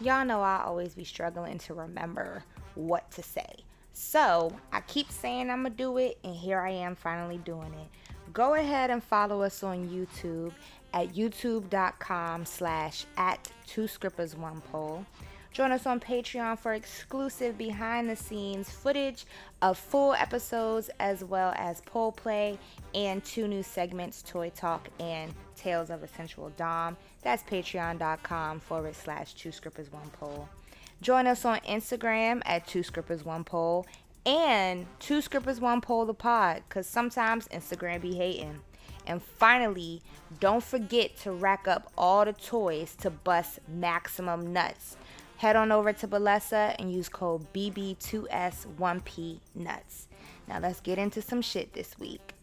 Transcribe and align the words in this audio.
y'all 0.00 0.24
know 0.24 0.40
I 0.40 0.62
always 0.64 0.94
be 0.94 1.04
struggling 1.04 1.58
to 1.58 1.74
remember 1.74 2.44
what 2.74 3.10
to 3.12 3.22
say. 3.22 3.56
So 3.92 4.52
I 4.72 4.80
keep 4.80 5.10
saying 5.10 5.50
I'm 5.50 5.62
gonna 5.62 5.70
do 5.70 5.98
it, 5.98 6.18
and 6.24 6.34
here 6.34 6.60
I 6.60 6.70
am 6.70 6.96
finally 6.96 7.38
doing 7.38 7.72
it. 7.74 8.32
Go 8.32 8.54
ahead 8.54 8.90
and 8.90 9.02
follow 9.02 9.42
us 9.42 9.62
on 9.62 9.88
YouTube 9.88 10.52
at 10.92 11.14
youtube.com 11.14 12.44
slash 12.44 13.06
at 13.16 13.50
two 13.66 13.82
skrippas 13.82 14.36
one. 14.36 14.62
Join 15.54 15.70
us 15.70 15.86
on 15.86 16.00
Patreon 16.00 16.58
for 16.58 16.74
exclusive 16.74 17.56
behind 17.56 18.10
the 18.10 18.16
scenes 18.16 18.68
footage 18.68 19.24
of 19.62 19.78
full 19.78 20.12
episodes 20.14 20.90
as 20.98 21.22
well 21.22 21.54
as 21.56 21.80
pole 21.82 22.10
play 22.10 22.58
and 22.92 23.24
two 23.24 23.46
new 23.46 23.62
segments, 23.62 24.20
Toy 24.22 24.50
Talk 24.50 24.88
and 24.98 25.32
Tales 25.54 25.90
of 25.90 26.02
a 26.02 26.08
Sensual 26.08 26.50
Dom. 26.56 26.96
That's 27.22 27.44
patreon.com 27.44 28.58
forward 28.58 28.96
slash 28.96 29.34
two 29.34 29.50
skrippas 29.50 29.92
one 29.92 30.10
pole. 30.10 30.48
Join 31.00 31.28
us 31.28 31.44
on 31.44 31.60
Instagram 31.60 32.42
at 32.46 32.66
two 32.66 32.80
skrippas 32.80 33.24
one 33.24 33.44
pole 33.44 33.86
and 34.26 34.86
two 34.98 35.20
skrippas 35.20 35.60
one 35.60 35.80
pole 35.80 36.04
the 36.04 36.14
pod 36.14 36.64
because 36.68 36.88
sometimes 36.88 37.46
Instagram 37.46 38.00
be 38.00 38.16
hating. 38.16 38.58
And 39.06 39.22
finally, 39.22 40.02
don't 40.40 40.64
forget 40.64 41.16
to 41.18 41.30
rack 41.30 41.68
up 41.68 41.92
all 41.96 42.24
the 42.24 42.32
toys 42.32 42.96
to 43.02 43.10
bust 43.10 43.60
maximum 43.68 44.52
nuts. 44.52 44.96
Head 45.36 45.56
on 45.56 45.72
over 45.72 45.92
to 45.92 46.08
Bellesa 46.08 46.74
and 46.78 46.92
use 46.92 47.08
code 47.08 47.52
BB2S1P 47.52 49.40
nuts. 49.54 50.08
Now 50.48 50.58
let's 50.60 50.80
get 50.80 50.98
into 50.98 51.20
some 51.22 51.42
shit 51.42 51.72
this 51.72 51.98
week. 51.98 52.34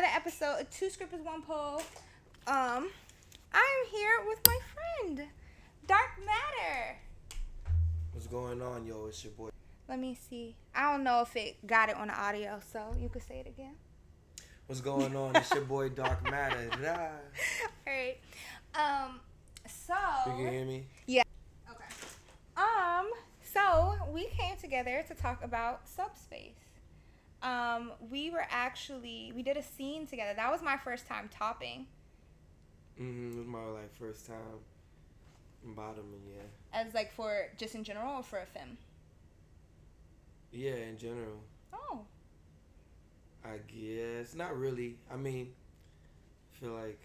Another 0.00 0.16
episode 0.16 0.60
of 0.62 0.70
Two 0.70 0.86
Skrippas 0.86 1.22
One 1.22 1.42
Pole. 1.42 1.82
Um, 2.46 2.88
I'm 3.52 3.86
here 3.90 4.12
with 4.26 4.38
my 4.46 4.58
friend 4.72 5.28
Dark 5.86 6.12
Matter. 6.24 6.96
What's 8.12 8.26
going 8.26 8.62
on, 8.62 8.86
yo? 8.86 9.08
It's 9.08 9.22
your 9.22 9.34
boy. 9.34 9.50
Let 9.90 9.98
me 9.98 10.16
see. 10.30 10.56
I 10.74 10.90
don't 10.90 11.04
know 11.04 11.20
if 11.20 11.36
it 11.36 11.66
got 11.66 11.90
it 11.90 11.96
on 11.96 12.08
the 12.08 12.18
audio, 12.18 12.60
so 12.72 12.96
you 12.98 13.10
could 13.10 13.22
say 13.22 13.40
it 13.40 13.46
again. 13.46 13.74
What's 14.68 14.80
going 14.80 15.14
on? 15.14 15.36
It's 15.36 15.52
your 15.52 15.64
boy 15.64 15.90
Dark 15.90 16.22
Matter. 16.30 16.70
All 17.86 17.92
right. 17.92 18.16
Um. 18.74 19.20
So. 19.68 19.92
You 20.28 20.32
can 20.32 20.50
hear 20.50 20.64
me? 20.64 20.86
Yeah. 21.08 21.24
Okay. 21.70 21.84
Um, 22.56 23.10
so 23.42 23.92
we 24.10 24.28
came 24.28 24.56
together 24.56 25.04
to 25.08 25.14
talk 25.14 25.44
about 25.44 25.86
subspace. 25.86 26.69
Um, 27.42 27.92
we 28.10 28.30
were 28.30 28.44
actually 28.50 29.32
we 29.34 29.42
did 29.42 29.56
a 29.56 29.62
scene 29.62 30.06
together. 30.06 30.34
That 30.36 30.50
was 30.52 30.62
my 30.62 30.76
first 30.76 31.06
time 31.06 31.28
topping 31.32 31.86
Mm-hmm. 33.00 33.32
It 33.32 33.38
was 33.38 33.46
my 33.46 33.64
like 33.64 33.94
first 33.94 34.26
time 34.26 34.36
bottoming. 35.64 36.20
Yeah. 36.28 36.42
as 36.80 36.92
like 36.92 37.12
for 37.12 37.46
just 37.56 37.74
in 37.74 37.82
general 37.84 38.16
or 38.16 38.22
for 38.22 38.38
a 38.40 38.46
film. 38.46 38.76
Yeah, 40.52 40.74
in 40.74 40.98
general, 40.98 41.38
Oh. 41.72 42.00
I 43.44 43.56
guess 43.68 44.34
not 44.34 44.54
really. 44.58 44.96
I 45.10 45.16
mean, 45.16 45.52
I 46.52 46.60
feel 46.60 46.72
like 46.74 47.00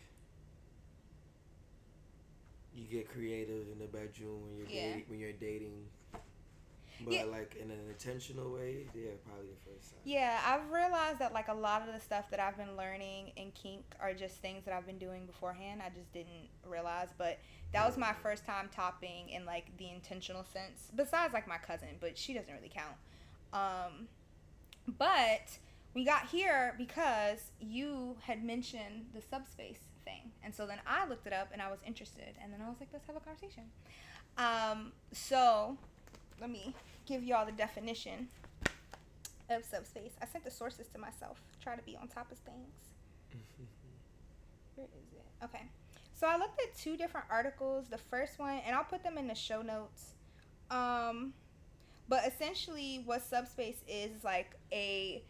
you 2.76 2.86
get 2.92 3.10
creative 3.10 3.68
in 3.72 3.80
the 3.80 3.86
bedroom 3.86 4.42
when 4.44 4.58
you're 4.58 4.68
Yeah. 4.68 4.90
dating, 4.96 5.06
when 5.08 5.20
you're 5.20 5.32
dating. 5.32 5.88
But 7.02 7.14
Yeah. 7.14 7.24
like 7.26 7.56
in 7.56 7.72
an 7.72 7.80
intentional 7.90 8.52
way, 8.52 8.88
yeah, 8.94 9.12
probably 9.26 9.48
the 9.48 9.72
first 9.72 9.92
time. 9.92 10.00
Yeah, 10.06 10.40
I've 10.46 10.72
realized 10.72 11.20
that 11.20 11.34
like 11.34 11.48
a 11.50 11.54
lot 11.54 11.88
of 11.88 11.94
the 11.94 12.00
stuff 12.00 12.30
that 12.32 12.40
I've 12.40 12.58
been 12.58 12.78
learning 12.78 13.32
in 13.36 13.52
kink 13.52 13.84
are 14.00 14.14
just 14.14 14.38
things 14.38 14.64
that 14.66 14.74
I've 14.74 14.86
been 14.86 14.98
doing 14.98 15.26
beforehand. 15.26 15.82
I 15.86 15.90
just 15.90 16.12
didn't 16.14 16.50
realize, 16.66 17.10
but 17.18 17.40
that 17.74 17.86
was 17.86 17.98
my 17.98 18.14
first 18.14 18.46
time 18.46 18.70
topping 18.74 19.30
in 19.30 19.46
like 19.46 19.78
the 19.78 19.90
intentional 19.90 20.46
sense. 20.46 20.90
Besides 20.96 21.34
like 21.34 21.48
my 21.48 21.58
cousin, 21.58 21.98
but 22.00 22.18
she 22.18 22.34
doesn't 22.34 22.54
really 22.54 22.72
count. 22.74 22.96
Um, 23.52 24.08
but 24.98 25.58
we 25.94 26.06
got 26.06 26.28
here 26.28 26.76
because 26.78 27.52
you 27.60 28.18
had 28.22 28.44
mentioned 28.44 29.08
the 29.14 29.22
subspace 29.22 29.80
thing, 30.06 30.32
and 30.44 30.54
so 30.54 30.66
then 30.66 30.80
I 30.88 31.08
looked 31.08 31.28
it 31.28 31.34
up 31.34 31.50
and 31.52 31.62
I 31.62 31.70
was 31.70 31.80
interested, 31.86 32.36
and 32.42 32.54
then 32.54 32.62
I 32.62 32.70
was 32.70 32.78
like, 32.80 32.90
let's 32.94 33.08
have 33.08 33.16
a 33.16 33.20
conversation. 33.20 33.64
Um, 34.38 34.92
so 35.12 35.78
let 36.40 36.50
me 36.50 36.74
give 37.06 37.24
y'all 37.24 37.46
the 37.46 37.52
definition 37.52 38.28
of 39.50 39.64
subspace. 39.64 40.14
I 40.22 40.26
sent 40.26 40.44
the 40.44 40.52
sources 40.52 40.88
to 40.94 41.00
myself. 41.00 41.42
Try 41.62 41.76
to 41.76 41.82
be 41.84 41.98
on 42.02 42.08
top 42.08 42.32
of 42.32 42.38
things. 42.40 42.74
Where 44.76 44.88
is 44.88 45.14
it? 45.14 45.46
Okay. 45.46 45.64
So 46.14 46.28
I 46.28 46.38
looked 46.38 46.60
at 46.62 46.76
two 46.78 46.98
different 46.98 47.28
articles. 47.30 47.88
The 47.90 47.98
first 47.98 48.40
one, 48.40 48.60
and 48.66 48.76
I'll 48.76 48.84
put 48.84 49.04
them 49.04 49.18
in 49.18 49.28
the 49.28 49.36
show 49.36 49.62
notes. 49.62 50.14
Um, 50.72 51.34
but 52.08 52.26
essentially, 52.26 53.02
what 53.06 53.22
subspace 53.22 53.78
is 53.88 54.12
is 54.12 54.24
like 54.24 54.52
a. 54.72 55.24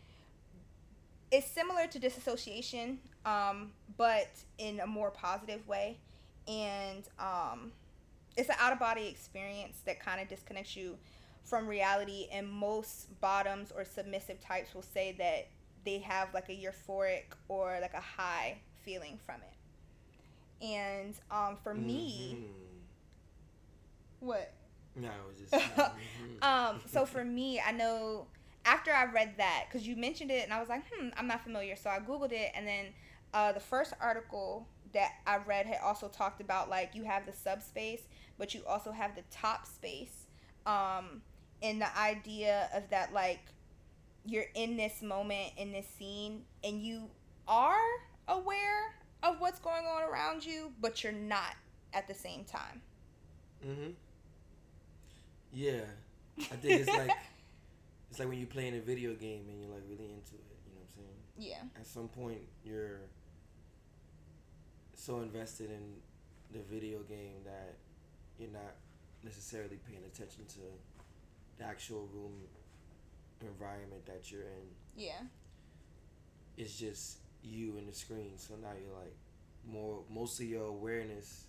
It's 1.31 1.47
similar 1.47 1.87
to 1.87 1.99
disassociation, 1.99 2.99
um, 3.25 3.72
but 3.97 4.29
in 4.57 4.79
a 4.79 4.87
more 4.87 5.09
positive 5.09 5.67
way, 5.67 5.97
and 6.47 7.03
um, 7.19 7.72
it's 8.38 8.50
an 8.50 8.56
out 8.59 8.73
of 8.73 8.79
body 8.79 9.07
experience 9.07 9.81
that 9.85 10.00
kind 10.00 10.22
of 10.22 10.28
disconnects 10.28 10.75
you 10.75 10.97
from 11.44 11.68
reality 11.68 12.28
and 12.31 12.50
most 12.50 13.19
bottoms 13.22 13.72
or 13.75 13.85
submissive 13.85 14.40
types 14.41 14.73
will 14.73 14.81
say 14.81 15.13
that 15.18 15.47
they 15.85 16.00
have 16.00 16.34
like 16.34 16.50
a 16.50 16.53
euphoric 16.53 17.25
or 17.47 17.78
like 17.81 17.94
a 17.94 18.01
high 18.01 18.57
feeling 18.84 19.19
from 19.25 19.35
it 19.41 20.66
and 20.66 21.16
um 21.31 21.57
for 21.63 21.73
me 21.73 22.35
Mhm. 22.35 22.81
what 24.19 24.53
No, 24.96 25.09
it 25.09 25.28
was 25.28 25.38
just. 25.38 25.53
mhm. 25.75 26.44
um 26.44 26.81
so 26.88 27.06
for 27.06 27.23
me 27.25 27.59
i 27.66 27.72
know 27.72 28.28
after 28.66 28.91
i 28.91 29.06
read 29.06 29.34
that 29.38 29.66
because 29.67 29.88
you 29.88 29.96
mentioned 29.96 30.31
it 30.31 30.44
and 30.44 30.53
i 30.53 30.59
was 30.59 30.69
like 30.69 30.84
hmm 30.94 31.09
i'm 31.17 31.28
not 31.28 31.41
familiar 31.41 31.75
so 31.75 31.90
i 31.90 32.00
googled 32.00 32.31
it 32.31 32.52
and 32.56 32.67
then 32.67 32.88
uh, 33.34 33.52
the 33.52 33.59
first 33.59 33.94
article 34.00 34.66
that 34.94 35.12
i 35.25 35.38
read 35.38 35.66
had 35.66 35.79
also 35.84 36.07
talked 36.07 36.41
about 36.41 36.69
like 36.69 36.91
you 36.94 37.03
have 37.03 37.25
the 37.25 37.34
subspace 37.34 38.01
but 38.38 38.53
you 38.53 38.62
also 38.68 38.91
have 38.91 39.16
the 39.16 39.23
top 39.31 39.66
space 39.66 40.28
um 40.66 41.22
and 41.62 41.81
the 41.81 41.97
idea 41.97 42.69
of 42.73 42.90
that 42.90 43.13
like 43.13 43.40
you're 44.25 44.46
in 44.56 44.75
this 44.78 45.01
moment 45.01 45.51
in 45.57 45.72
this 45.72 45.88
scene 45.97 46.44
and 46.63 46.81
you 46.81 47.09
are 47.47 47.75
aware 48.28 48.94
of 49.23 49.40
what's 49.40 49.59
going 49.59 49.85
on 49.85 50.03
around 50.03 50.46
you 50.46 50.72
but 50.81 51.03
you're 51.03 51.13
not 51.13 51.56
at 51.94 52.07
the 52.07 52.13
same 52.13 52.44
time 52.44 52.81
Mm-hmm. 53.66 53.91
Yeah, 55.52 55.81
I 56.40 56.56
think 56.56 56.81
it's 56.81 56.90
like 56.90 57.12
it's 58.09 58.19
like 58.19 58.28
when 58.28 58.38
you're 58.38 58.47
playing 58.47 58.75
a 58.75 58.81
video 58.81 59.13
game 59.13 59.46
and 59.50 59.59
you're 59.59 59.69
like 59.69 59.84
really 59.90 60.12
into 60.12 60.35
it. 60.35 60.57
You 60.66 60.73
know 60.73 60.81
what 60.81 60.90
I'm 60.90 60.96
saying? 60.96 61.19
yeah 61.38 61.79
At 61.79 61.88
some 61.88 62.07
point, 62.07 62.40
you're 62.63 63.00
so 65.05 65.19
invested 65.22 65.69
in 65.69 65.84
the 66.52 66.63
video 66.73 66.99
game 67.03 67.35
that 67.46 67.75
you're 68.40 68.49
not 68.52 68.73
necessarily 69.23 69.78
paying 69.87 70.03
attention 70.05 70.46
to 70.47 70.59
the 71.59 71.63
actual 71.63 72.09
room 72.13 72.34
environment 73.41 74.03
that 74.07 74.31
you're 74.31 74.41
in. 74.41 74.66
yeah 74.97 75.22
It's 76.57 76.78
just 76.79 77.17
you 77.43 77.78
and 77.78 77.87
the 77.87 77.93
screen. 77.93 78.34
So 78.37 78.55
now 78.61 78.69
you're 78.81 78.97
like 78.99 79.16
more 79.67 79.99
most 80.09 80.40
of 80.40 80.47
your 80.47 80.66
awareness 80.67 81.43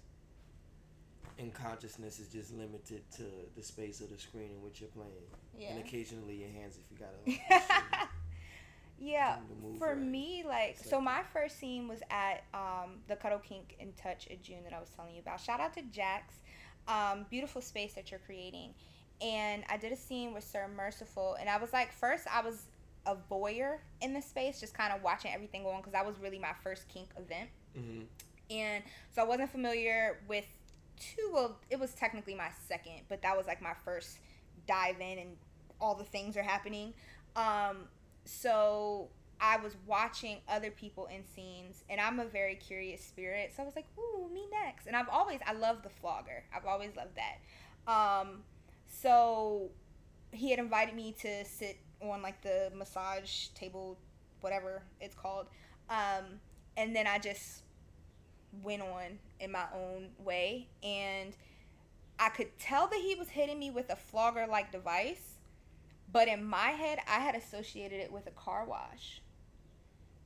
and 1.38 1.52
consciousness 1.54 2.18
is 2.18 2.28
just 2.28 2.52
limited 2.54 3.02
to 3.16 3.24
the 3.56 3.62
space 3.62 4.00
of 4.00 4.10
the 4.10 4.18
screen 4.18 4.50
in 4.56 4.62
which 4.62 4.80
you're 4.80 4.90
playing. 4.90 5.28
yeah 5.58 5.70
And 5.70 5.78
occasionally 5.84 6.34
your 6.36 6.50
hands 6.50 6.76
if 6.78 6.84
you 6.90 6.98
gotta. 6.98 8.08
yeah 8.98 9.36
for 9.78 9.88
right. 9.88 9.98
me 9.98 10.42
like 10.46 10.78
so 10.78 11.00
my 11.00 11.20
first 11.32 11.58
scene 11.58 11.86
was 11.86 12.00
at 12.10 12.44
um 12.54 12.96
the 13.08 13.16
cuddle 13.16 13.38
kink 13.38 13.76
in 13.78 13.92
touch 13.92 14.26
in 14.28 14.38
june 14.42 14.62
that 14.64 14.72
i 14.72 14.80
was 14.80 14.88
telling 14.90 15.14
you 15.14 15.20
about 15.20 15.38
shout 15.38 15.60
out 15.60 15.74
to 15.74 15.82
jax 15.82 16.36
um 16.88 17.26
beautiful 17.28 17.60
space 17.60 17.92
that 17.92 18.10
you're 18.10 18.20
creating 18.20 18.72
and 19.20 19.64
i 19.68 19.76
did 19.76 19.92
a 19.92 19.96
scene 19.96 20.32
with 20.32 20.44
sir 20.44 20.66
merciful 20.74 21.36
and 21.38 21.48
i 21.48 21.58
was 21.58 21.72
like 21.74 21.92
first 21.92 22.26
i 22.32 22.40
was 22.40 22.68
a 23.06 23.16
voyeur 23.30 23.78
in 24.00 24.12
the 24.12 24.20
space, 24.20 24.60
just 24.60 24.74
kind 24.74 24.92
of 24.92 25.02
watching 25.02 25.32
everything 25.32 25.62
go 25.62 25.70
on 25.70 25.78
because 25.78 25.92
that 25.92 26.04
was 26.04 26.16
really 26.18 26.38
my 26.38 26.52
first 26.62 26.88
kink 26.88 27.08
event. 27.16 27.48
Mm-hmm. 27.78 28.02
And 28.50 28.84
so 29.14 29.22
I 29.22 29.24
wasn't 29.24 29.50
familiar 29.50 30.20
with 30.28 30.44
two. 30.98 31.30
Well, 31.32 31.58
it 31.70 31.78
was 31.78 31.94
technically 31.94 32.34
my 32.34 32.50
second, 32.68 33.02
but 33.08 33.22
that 33.22 33.36
was 33.36 33.46
like 33.46 33.62
my 33.62 33.74
first 33.84 34.18
dive 34.66 35.00
in, 35.00 35.18
and 35.18 35.36
all 35.80 35.94
the 35.94 36.04
things 36.04 36.36
are 36.36 36.42
happening. 36.42 36.92
Um, 37.34 37.88
so 38.26 39.08
I 39.40 39.58
was 39.58 39.76
watching 39.86 40.38
other 40.48 40.70
people 40.70 41.06
in 41.06 41.24
scenes, 41.34 41.84
and 41.88 42.00
I'm 42.00 42.20
a 42.20 42.24
very 42.24 42.54
curious 42.54 43.02
spirit. 43.02 43.52
So 43.54 43.62
I 43.62 43.66
was 43.66 43.76
like, 43.76 43.86
"Ooh, 43.98 44.28
me 44.32 44.46
next!" 44.50 44.86
And 44.86 44.96
I've 44.96 45.08
always, 45.08 45.40
I 45.46 45.52
love 45.52 45.82
the 45.82 45.90
flogger. 45.90 46.44
I've 46.54 46.66
always 46.66 46.96
loved 46.96 47.16
that. 47.16 47.38
Um, 47.90 48.42
so 48.86 49.70
he 50.32 50.50
had 50.50 50.58
invited 50.58 50.94
me 50.94 51.12
to 51.20 51.44
sit 51.44 51.78
on 52.00 52.22
like 52.22 52.40
the 52.42 52.70
massage 52.74 53.48
table, 53.48 53.98
whatever 54.40 54.82
it's 55.00 55.14
called. 55.14 55.46
Um, 55.88 56.40
and 56.76 56.94
then 56.94 57.06
I 57.06 57.18
just 57.18 57.62
went 58.62 58.82
on 58.82 59.18
in 59.40 59.52
my 59.52 59.66
own 59.74 60.08
way, 60.24 60.68
and 60.82 61.36
I 62.18 62.30
could 62.30 62.58
tell 62.58 62.86
that 62.86 62.98
he 63.00 63.14
was 63.14 63.28
hitting 63.28 63.58
me 63.58 63.70
with 63.70 63.90
a 63.90 63.96
flogger 63.96 64.46
like 64.46 64.72
device, 64.72 65.35
but 66.16 66.28
in 66.28 66.42
my 66.42 66.70
head, 66.70 66.98
I 67.06 67.20
had 67.20 67.34
associated 67.34 68.00
it 68.00 68.10
with 68.10 68.26
a 68.26 68.30
car 68.30 68.64
wash. 68.64 69.20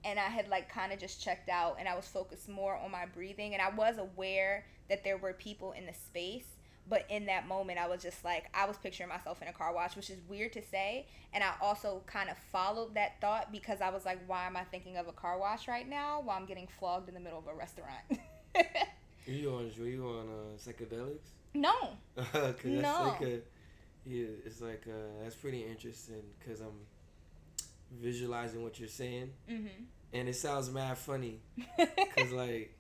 And 0.05 0.21
I 0.21 0.29
had 0.29 0.47
like 0.47 0.73
kind 0.73 0.93
of 0.93 1.01
just 1.01 1.21
checked 1.21 1.49
out 1.49 1.79
and 1.81 1.89
I 1.89 1.97
was 1.97 2.07
focused 2.07 2.49
more 2.49 2.77
on 2.77 2.93
my 2.93 3.07
breathing. 3.07 3.55
And 3.55 3.61
I 3.61 3.71
was 3.71 3.99
aware 3.99 4.67
that 4.89 5.03
there 5.03 5.19
were 5.19 5.33
people 5.33 5.73
in 5.73 5.87
the 5.87 5.93
space 5.93 6.47
but 6.89 7.07
in 7.09 7.27
that 7.27 7.47
moment 7.47 7.79
I 7.79 7.89
was 7.89 8.03
just 8.03 8.25
like 8.25 8.45
I 8.55 8.67
was 8.67 8.77
picturing 8.77 9.09
myself 9.09 9.43
in 9.43 9.49
a 9.49 9.53
car 9.53 9.75
wash 9.75 9.97
which 9.97 10.11
is 10.11 10.21
weird 10.29 10.53
to 10.53 10.63
say. 10.63 11.07
And 11.33 11.43
I 11.43 11.55
also 11.61 12.03
kind 12.07 12.31
of 12.31 12.37
followed 12.53 12.95
that 12.95 13.21
thought 13.21 13.51
because 13.51 13.81
I 13.81 13.91
was 13.91 14.05
like 14.05 14.21
why 14.29 14.47
am 14.47 14.57
I 14.57 14.63
thinking 14.63 14.97
of 14.97 15.09
a 15.09 15.13
car 15.13 15.39
wash 15.41 15.67
right 15.67 15.89
now 15.89 16.21
while 16.21 16.37
I'm 16.37 16.47
getting 16.47 16.69
flogged 16.79 17.09
in 17.09 17.15
the 17.15 17.21
middle 17.21 17.41
of 17.41 17.49
a 17.49 17.55
restaurant? 17.55 18.05
You 19.27 19.51
on 19.51 19.71
were 19.79 19.87
you 19.87 20.05
on 20.07 20.29
uh, 20.29 20.57
psychedelics? 20.57 21.29
No. 21.55 21.91
No. 22.65 23.17
like 23.21 23.23
a, 23.23 23.41
yeah, 24.07 24.27
it's 24.47 24.61
like 24.61 24.85
uh, 24.89 25.23
that's 25.23 25.35
pretty 25.37 25.63
interesting 25.65 26.23
because 26.39 26.61
I'm 26.61 26.87
visualizing 28.01 28.63
what 28.63 28.79
you're 28.79 28.89
saying, 28.89 29.31
mhm 29.51 29.69
and 30.13 30.29
it 30.29 30.35
sounds 30.35 30.69
mad 30.73 30.99
funny 30.99 31.39
because 31.79 32.33
like 32.33 32.77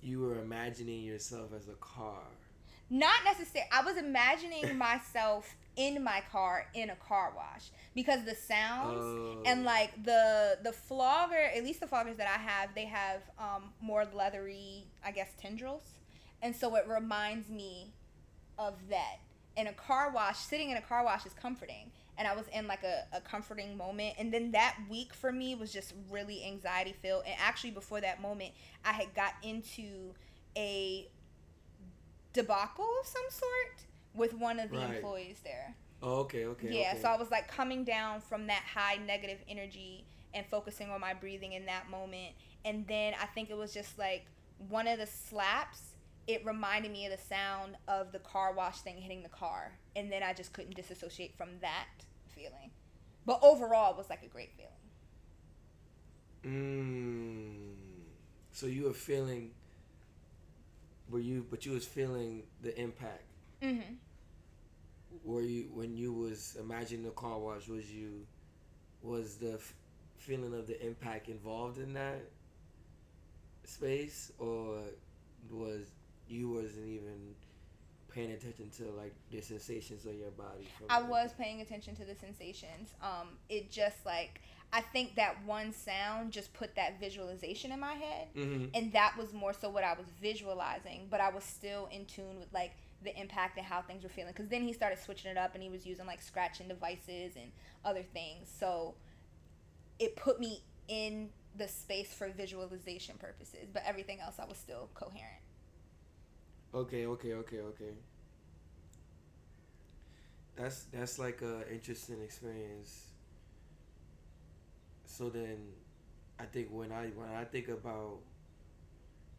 you 0.00 0.20
were 0.20 0.38
imagining 0.40 1.02
yourself 1.02 1.50
as 1.54 1.68
a 1.68 1.74
car. 1.74 2.22
not 2.88 3.16
necessarily 3.24 3.68
i 3.72 3.82
was 3.82 3.96
imagining 3.98 4.78
myself 4.88 5.54
in 5.76 6.02
my 6.02 6.22
car 6.32 6.66
in 6.74 6.88
a 6.90 6.96
car 6.96 7.32
wash 7.36 7.70
because 7.94 8.24
the 8.24 8.34
sounds 8.34 9.02
Oh. 9.02 9.42
and 9.44 9.64
like 9.64 10.02
the 10.04 10.56
the 10.62 10.72
flogger 10.72 11.34
at 11.54 11.62
least 11.62 11.80
the 11.80 11.86
floggers 11.86 12.16
that 12.16 12.28
i 12.28 12.40
have 12.40 12.74
they 12.74 12.86
have 12.86 13.20
um, 13.38 13.64
more 13.82 14.06
leathery 14.14 14.84
i 15.04 15.10
guess 15.10 15.28
tendrils 15.38 15.82
and 16.40 16.54
so 16.56 16.74
it 16.76 16.86
reminds 16.88 17.50
me 17.50 17.92
of 18.58 18.74
that 18.88 19.16
in 19.56 19.66
a 19.66 19.72
car 19.72 20.10
wash 20.10 20.38
sitting 20.38 20.70
in 20.70 20.76
a 20.76 20.82
car 20.82 21.04
wash 21.04 21.24
is 21.26 21.32
comforting 21.34 21.90
and 22.18 22.26
i 22.28 22.34
was 22.34 22.46
in 22.52 22.66
like 22.66 22.82
a, 22.82 23.04
a 23.12 23.20
comforting 23.20 23.76
moment 23.76 24.14
and 24.18 24.32
then 24.32 24.50
that 24.52 24.76
week 24.90 25.12
for 25.14 25.32
me 25.32 25.54
was 25.54 25.72
just 25.72 25.94
really 26.10 26.44
anxiety 26.44 26.94
filled 27.02 27.22
and 27.26 27.34
actually 27.40 27.70
before 27.70 28.00
that 28.00 28.20
moment 28.20 28.52
i 28.84 28.92
had 28.92 29.12
got 29.14 29.32
into 29.42 30.12
a 30.56 31.08
debacle 32.32 32.86
of 33.00 33.06
some 33.06 33.24
sort 33.30 33.86
with 34.14 34.34
one 34.34 34.58
of 34.60 34.70
the 34.70 34.76
Right. 34.78 34.96
employees 34.96 35.40
there 35.44 35.74
oh, 36.02 36.20
okay, 36.20 36.44
okay. 36.46 36.68
yeah, 36.70 36.92
okay. 36.92 37.02
so 37.02 37.08
I 37.08 37.16
was 37.16 37.30
like 37.30 37.48
coming 37.48 37.84
down 37.84 38.20
from 38.20 38.46
that 38.48 38.62
high 38.74 38.96
negative 39.06 39.38
energy 39.48 40.04
and 40.34 40.44
focusing 40.46 40.90
on 40.90 41.00
my 41.00 41.14
breathing 41.14 41.52
in 41.54 41.64
that 41.66 41.88
moment. 41.90 42.34
And 42.64 42.86
then 42.86 43.14
I 43.20 43.26
think 43.26 43.48
it 43.50 43.56
was 43.56 43.72
just 43.72 43.98
like 43.98 44.26
one 44.68 44.86
of 44.86 44.98
the 44.98 45.06
slaps, 45.06 45.94
it 46.26 46.44
reminded 46.44 46.90
me 46.90 47.06
of 47.06 47.12
the 47.12 47.22
sound 47.22 47.76
of 47.86 48.12
the 48.12 48.18
car 48.18 48.52
wash 48.52 48.80
thing 48.80 48.96
hitting 48.96 49.22
the 49.22 49.28
car. 49.28 49.78
And 49.94 50.10
then 50.10 50.22
I 50.22 50.32
just 50.32 50.52
couldn't 50.52 50.74
disassociate 50.74 51.36
from 51.36 51.48
that 51.60 52.04
feeling. 52.28 52.70
But 53.24 53.40
overall, 53.42 53.92
it 53.92 53.96
was 53.96 54.10
like 54.10 54.22
a 54.22 54.28
great 54.28 54.50
feeling. 54.56 54.72
Mm. 56.44 57.74
So 58.52 58.66
you 58.66 58.84
were 58.84 58.92
feeling, 58.92 59.50
were 61.10 61.18
you? 61.18 61.46
But 61.48 61.66
you 61.66 61.72
was 61.72 61.84
feeling 61.84 62.44
the 62.62 62.78
impact. 62.80 63.24
Mm-hmm. 63.62 63.94
Were 65.24 65.42
you 65.42 65.70
when 65.72 65.96
you 65.96 66.12
was 66.12 66.56
imagining 66.58 67.04
the 67.04 67.10
car 67.10 67.38
wash? 67.38 67.68
Was 67.68 67.90
you, 67.90 68.26
was 69.02 69.36
the 69.36 69.54
f- 69.54 69.74
feeling 70.18 70.54
of 70.54 70.66
the 70.66 70.84
impact 70.84 71.28
involved 71.28 71.78
in 71.78 71.94
that 71.94 72.22
space, 73.64 74.30
or 74.38 74.82
was 75.50 75.86
you 76.28 76.50
wasn't 76.50 76.86
even 76.88 77.34
paying 78.08 78.30
attention 78.32 78.70
to 78.78 78.84
like 78.92 79.14
the 79.30 79.40
sensations 79.40 80.06
of 80.06 80.14
your 80.14 80.30
body? 80.30 80.66
From 80.78 80.86
I 80.90 81.00
the- 81.00 81.06
was 81.06 81.30
paying 81.38 81.60
attention 81.60 81.94
to 81.96 82.04
the 82.04 82.14
sensations. 82.14 82.90
Um, 83.02 83.38
it 83.48 83.70
just 83.70 84.04
like 84.06 84.40
I 84.72 84.80
think 84.80 85.14
that 85.14 85.44
one 85.44 85.72
sound 85.72 86.32
just 86.32 86.52
put 86.52 86.74
that 86.74 86.98
visualization 86.98 87.70
in 87.70 87.78
my 87.78 87.94
head, 87.94 88.28
Mhm. 88.34 88.70
and 88.74 88.92
that 88.92 89.16
was 89.16 89.32
more 89.32 89.52
so 89.52 89.70
what 89.70 89.84
I 89.84 89.92
was 89.92 90.08
visualizing. 90.20 91.06
But 91.08 91.20
I 91.20 91.28
was 91.30 91.44
still 91.44 91.86
in 91.86 92.04
tune 92.06 92.38
with 92.40 92.52
like 92.52 92.72
the 93.02 93.16
impact 93.18 93.56
and 93.58 93.64
how 93.66 93.80
things 93.82 94.02
were 94.02 94.08
feeling. 94.08 94.32
Because 94.32 94.48
then 94.48 94.62
he 94.62 94.72
started 94.72 94.98
switching 94.98 95.30
it 95.30 95.36
up, 95.38 95.54
and 95.54 95.62
he 95.62 95.68
was 95.68 95.86
using 95.86 96.04
like 96.06 96.20
scratching 96.20 96.66
devices 96.66 97.36
and 97.36 97.52
other 97.84 98.02
things. 98.02 98.48
So 98.58 98.96
it 99.98 100.16
put 100.16 100.40
me 100.40 100.62
in 100.88 101.30
the 101.54 101.68
space 101.68 102.12
for 102.12 102.28
visualization 102.28 103.16
purposes. 103.18 103.68
But 103.72 103.82
everything 103.86 104.20
else, 104.20 104.38
I 104.40 104.44
was 104.46 104.58
still 104.58 104.88
coherent. 104.94 105.42
Okay, 106.74 107.06
okay, 107.06 107.32
okay, 107.34 107.60
okay. 107.60 107.92
That's 110.56 110.84
that's 110.84 111.18
like 111.18 111.42
a 111.42 111.70
interesting 111.72 112.20
experience. 112.22 113.12
So 115.06 115.28
then, 115.30 115.58
I 116.38 116.44
think 116.44 116.68
when 116.70 116.92
I 116.92 117.08
when 117.08 117.28
I 117.30 117.44
think 117.44 117.68
about 117.68 118.18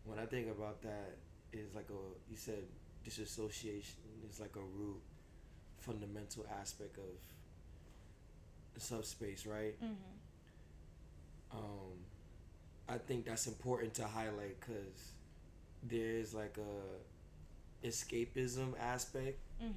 when 0.06 0.20
I 0.20 0.26
think 0.26 0.48
about 0.50 0.82
that 0.84 1.18
is 1.54 1.74
like 1.76 1.90
a 1.90 2.04
you 2.32 2.38
said 2.38 2.64
disassociation 3.04 4.00
is 4.30 4.40
like 4.40 4.56
a 4.56 4.62
root 4.78 5.02
fundamental 5.80 6.46
aspect 6.62 6.98
of 6.98 7.16
the 8.74 8.80
subspace, 8.80 9.46
right? 9.46 9.76
Mm-hmm. 9.84 9.94
um, 11.52 11.94
I 12.90 12.98
think 12.98 13.26
that's 13.26 13.48
important 13.48 13.94
to 13.96 14.06
highlight 14.06 14.60
because 14.60 15.14
there 15.84 16.12
is 16.18 16.34
like 16.34 16.58
a 16.58 17.17
escapism 17.84 18.74
aspect, 18.80 19.40
Mm-hmm. 19.62 19.74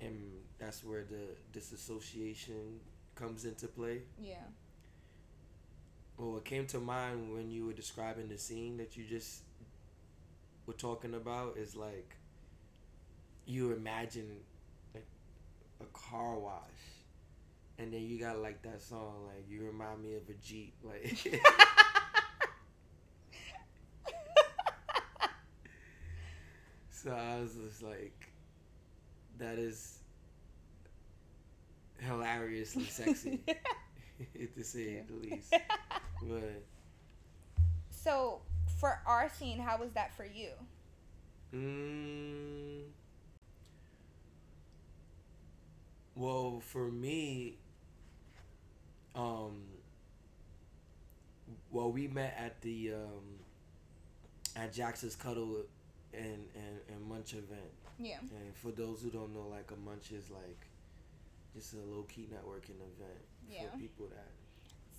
and 0.00 0.20
that's 0.58 0.84
where 0.84 1.04
the 1.04 1.36
disassociation 1.52 2.80
comes 3.14 3.44
into 3.44 3.66
play. 3.68 4.02
Yeah. 4.20 4.34
Well, 6.16 6.32
what 6.32 6.44
came 6.44 6.66
to 6.68 6.78
mind 6.78 7.32
when 7.32 7.50
you 7.50 7.66
were 7.66 7.72
describing 7.72 8.28
the 8.28 8.38
scene 8.38 8.76
that 8.78 8.96
you 8.96 9.04
just 9.04 9.42
were 10.66 10.72
talking 10.74 11.14
about 11.14 11.56
is 11.56 11.74
like 11.76 12.16
you 13.46 13.72
imagine 13.72 14.38
like 14.94 15.06
a 15.80 15.84
car 15.92 16.38
wash, 16.38 16.62
and 17.78 17.92
then 17.92 18.02
you 18.02 18.18
got 18.18 18.38
like 18.38 18.62
that 18.62 18.82
song 18.82 19.26
like 19.26 19.44
you 19.48 19.64
remind 19.64 20.02
me 20.02 20.14
of 20.16 20.28
a 20.28 20.34
jeep 20.34 20.74
like. 20.82 21.42
So 27.04 27.12
I 27.12 27.40
was 27.40 27.54
just 27.54 27.82
like, 27.82 28.32
that 29.38 29.58
is 29.58 29.98
hilariously 31.98 32.86
sexy, 32.86 33.40
to 34.56 34.64
say 34.64 35.02
the 35.08 35.14
least. 35.14 35.54
But 36.22 36.64
So 37.90 38.42
for 38.80 39.00
our 39.06 39.28
scene, 39.30 39.58
how 39.58 39.78
was 39.78 39.92
that 39.92 40.14
for 40.16 40.24
you? 40.26 40.50
mm, 41.54 42.82
well, 46.16 46.60
for 46.60 46.90
me, 46.90 47.58
um, 49.16 49.62
well, 51.70 51.92
we 51.92 52.08
met 52.08 52.36
at 52.38 52.60
the 52.62 52.92
um, 52.94 53.40
at 54.56 54.72
Jackson's 54.72 55.16
Cuddle 55.16 55.64
and, 56.16 56.48
and, 56.54 56.78
and 56.88 57.02
Munch 57.08 57.32
event. 57.32 57.72
Yeah. 57.98 58.18
And 58.20 58.54
for 58.56 58.70
those 58.70 59.02
who 59.02 59.10
don't 59.10 59.32
know, 59.32 59.46
like 59.50 59.70
a 59.70 59.76
munch 59.76 60.10
is 60.10 60.30
like 60.30 60.66
just 61.54 61.74
a 61.74 61.76
low 61.78 62.02
key 62.02 62.28
networking 62.32 62.76
event 62.80 63.20
Yeah. 63.48 63.70
for 63.70 63.78
people 63.78 64.06
that. 64.08 64.26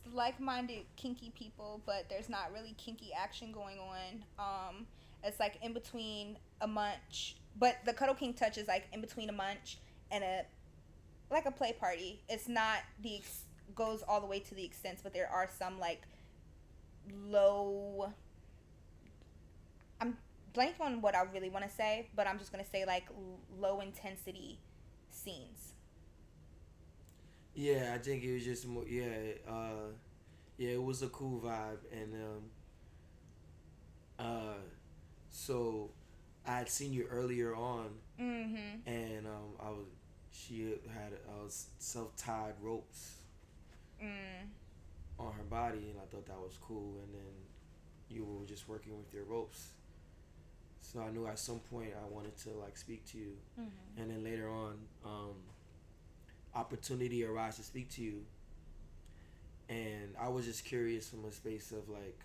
It's 0.05 0.13
like-minded 0.15 0.85
kinky 0.95 1.31
people, 1.37 1.81
but 1.85 2.05
there's 2.09 2.29
not 2.29 2.53
really 2.53 2.73
kinky 2.77 3.11
action 3.17 3.51
going 3.51 3.77
on. 3.79 4.23
Um, 4.39 4.87
it's 5.23 5.39
like 5.39 5.57
in 5.61 5.73
between 5.73 6.37
a 6.61 6.67
munch, 6.67 7.35
but 7.59 7.77
the 7.85 7.91
cuddle 7.93 8.15
king 8.15 8.33
touch 8.33 8.57
is 8.57 8.67
like 8.67 8.85
in 8.93 9.01
between 9.01 9.29
a 9.29 9.33
munch 9.33 9.77
and 10.11 10.23
a 10.23 10.45
like 11.31 11.45
a 11.47 11.51
play 11.51 11.73
party. 11.73 12.21
It's 12.29 12.47
not 12.47 12.77
the 13.01 13.17
ex- 13.17 13.45
goes 13.73 14.03
all 14.07 14.21
the 14.21 14.27
way 14.27 14.39
to 14.39 14.55
the 14.55 14.63
extent, 14.63 14.99
but 15.03 15.11
there 15.13 15.27
are 15.29 15.49
some 15.57 15.79
like 15.79 16.03
low. 17.27 18.13
Blank 20.55 20.75
on 20.79 21.01
what 21.01 21.15
I 21.15 21.23
really 21.33 21.49
want 21.49 21.65
to 21.69 21.71
say, 21.71 22.09
but 22.15 22.27
I'm 22.27 22.39
just 22.39 22.51
gonna 22.51 22.65
say 22.65 22.85
like 22.85 23.05
l- 23.11 23.39
low 23.59 23.81
intensity 23.81 24.59
scenes. 25.09 25.73
Yeah, 27.53 27.93
I 27.95 27.99
think 27.99 28.23
it 28.23 28.33
was 28.33 28.43
just 28.43 28.67
more. 28.67 28.85
Yeah, 28.87 29.05
uh, 29.47 29.91
yeah, 30.57 30.71
it 30.71 30.83
was 30.83 31.01
a 31.03 31.07
cool 31.09 31.39
vibe, 31.41 31.79
and 31.91 32.13
um, 32.23 32.43
uh, 34.19 34.53
so 35.29 35.91
I 36.47 36.57
had 36.59 36.69
seen 36.69 36.93
you 36.93 37.05
earlier 37.09 37.55
on, 37.55 37.89
Mm-hmm. 38.19 38.87
and 38.89 39.27
um, 39.27 39.53
I 39.59 39.69
was 39.69 39.87
she 40.31 40.73
had 40.93 41.13
uh, 41.27 41.47
self 41.79 42.15
tied 42.15 42.53
ropes 42.61 43.17
Mm. 44.03 44.49
on 45.19 45.31
her 45.33 45.43
body, 45.43 45.89
and 45.91 45.99
I 46.01 46.05
thought 46.11 46.25
that 46.27 46.39
was 46.39 46.57
cool. 46.61 46.99
And 47.03 47.13
then 47.13 47.33
you 48.09 48.25
were 48.25 48.45
just 48.45 48.67
working 48.67 48.97
with 48.97 49.13
your 49.13 49.23
ropes, 49.23 49.69
so 50.91 51.01
I 51.01 51.09
knew 51.11 51.25
at 51.27 51.39
some 51.39 51.59
point 51.59 51.91
I 52.01 52.07
wanted 52.13 52.37
to 52.43 52.49
like 52.51 52.77
speak 52.77 53.05
to 53.11 53.17
you, 53.17 53.33
Mm-hmm. 53.59 54.01
and 54.01 54.11
then 54.11 54.23
later 54.23 54.49
on, 54.49 54.73
um, 55.03 55.35
opportunity 56.53 57.23
arose 57.25 57.55
to 57.57 57.63
speak 57.63 57.89
to 57.91 58.01
you, 58.01 58.23
and 59.69 60.15
I 60.19 60.29
was 60.29 60.45
just 60.45 60.63
curious 60.65 61.09
from 61.09 61.25
a 61.25 61.31
space 61.31 61.71
of 61.71 61.89
like, 61.89 62.19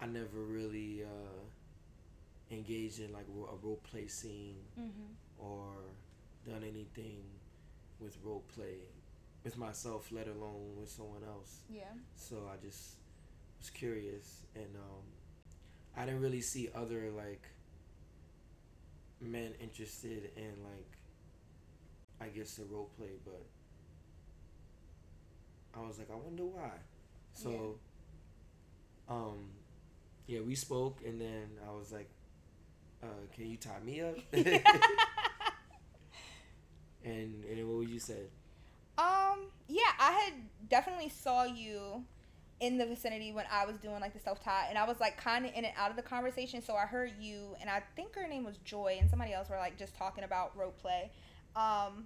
I 0.00 0.06
never 0.06 0.40
really 0.40 1.02
uh, 1.04 2.54
engaged 2.54 3.00
in 3.00 3.12
like 3.12 3.26
a 3.28 3.56
role 3.66 3.80
play 3.90 4.06
scene 4.08 4.56
Mm-hmm. 4.78 5.12
or 5.38 5.72
done 6.46 6.62
anything 6.62 7.22
with 7.98 8.16
role 8.24 8.44
play 8.54 8.76
with 9.44 9.56
myself, 9.58 10.10
let 10.12 10.26
alone 10.28 10.76
with 10.78 10.90
someone 10.90 11.22
else. 11.26 11.60
Yeah. 11.70 11.84
So 12.16 12.36
I 12.52 12.56
just 12.64 12.96
was 13.58 13.70
curious, 13.70 14.42
and 14.54 14.74
um, 14.76 15.04
I 15.96 16.04
didn't 16.06 16.20
really 16.20 16.40
see 16.42 16.68
other 16.74 17.10
like 17.16 17.42
men 19.20 19.52
interested 19.60 20.30
in 20.36 20.52
like 20.64 20.96
I 22.20 22.28
guess 22.28 22.54
the 22.54 22.64
role 22.64 22.90
play, 22.98 23.12
but 23.24 23.42
I 25.74 25.86
was 25.86 25.98
like, 25.98 26.10
I 26.12 26.16
wonder 26.16 26.44
why. 26.44 26.72
So, 27.32 27.76
um, 29.08 29.48
yeah, 30.26 30.40
we 30.40 30.54
spoke, 30.54 30.98
and 31.06 31.20
then 31.20 31.48
I 31.66 31.72
was 31.72 31.92
like, 31.92 32.10
uh, 33.02 33.06
"Can 33.34 33.46
you 33.46 33.56
tie 33.56 33.80
me 33.82 34.02
up?" 34.02 34.16
and 34.32 34.64
and 37.44 37.68
what 37.68 37.78
would 37.78 37.88
you 37.88 38.00
say? 38.00 38.26
Um, 38.98 39.46
yeah, 39.68 39.92
I 39.98 40.12
had 40.12 40.34
definitely 40.68 41.08
saw 41.08 41.44
you 41.44 42.04
in 42.60 42.76
the 42.76 42.84
vicinity 42.84 43.32
when 43.32 43.46
I 43.50 43.64
was 43.64 43.76
doing 43.78 44.00
like 44.00 44.12
the 44.12 44.20
self 44.20 44.42
tie, 44.42 44.66
and 44.68 44.78
I 44.78 44.84
was 44.84 45.00
like 45.00 45.16
kind 45.16 45.46
of 45.46 45.52
in 45.54 45.64
and 45.64 45.74
out 45.76 45.90
of 45.90 45.96
the 45.96 46.02
conversation. 46.02 46.62
So 46.62 46.74
I 46.76 46.86
heard 46.86 47.12
you, 47.18 47.56
and 47.60 47.70
I 47.70 47.82
think 47.96 48.14
her 48.14 48.28
name 48.28 48.44
was 48.44 48.58
Joy, 48.58 48.98
and 49.00 49.08
somebody 49.08 49.32
else 49.32 49.48
were 49.48 49.56
like 49.56 49.78
just 49.78 49.96
talking 49.96 50.24
about 50.24 50.56
rope 50.56 50.78
play. 50.80 51.10
Um, 51.56 52.04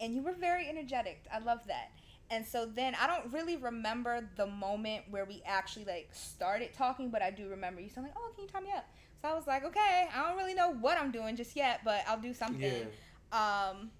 and 0.00 0.14
you 0.14 0.22
were 0.22 0.32
very 0.32 0.68
energetic. 0.68 1.24
I 1.32 1.38
love 1.38 1.60
that. 1.68 1.92
And 2.30 2.44
so 2.44 2.66
then 2.66 2.94
I 3.00 3.06
don't 3.06 3.32
really 3.32 3.56
remember 3.56 4.28
the 4.36 4.46
moment 4.46 5.04
where 5.10 5.24
we 5.24 5.42
actually 5.46 5.84
like 5.84 6.08
started 6.12 6.72
talking, 6.74 7.10
but 7.10 7.22
I 7.22 7.30
do 7.30 7.48
remember 7.48 7.80
you 7.80 7.88
saying 7.88 8.06
like, 8.06 8.16
"Oh, 8.16 8.32
can 8.34 8.44
you 8.44 8.50
tie 8.50 8.60
me 8.60 8.70
up?" 8.76 8.86
So 9.22 9.28
I 9.28 9.34
was 9.34 9.46
like, 9.46 9.64
"Okay, 9.64 10.08
I 10.14 10.28
don't 10.28 10.36
really 10.36 10.54
know 10.54 10.70
what 10.70 10.98
I'm 10.98 11.12
doing 11.12 11.36
just 11.36 11.54
yet, 11.54 11.80
but 11.84 12.02
I'll 12.08 12.20
do 12.20 12.34
something." 12.34 12.88
Yeah. 13.32 13.68
um 13.70 13.90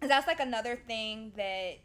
that's 0.00 0.26
like 0.26 0.40
another 0.40 0.76
thing 0.76 1.32
that 1.36 1.78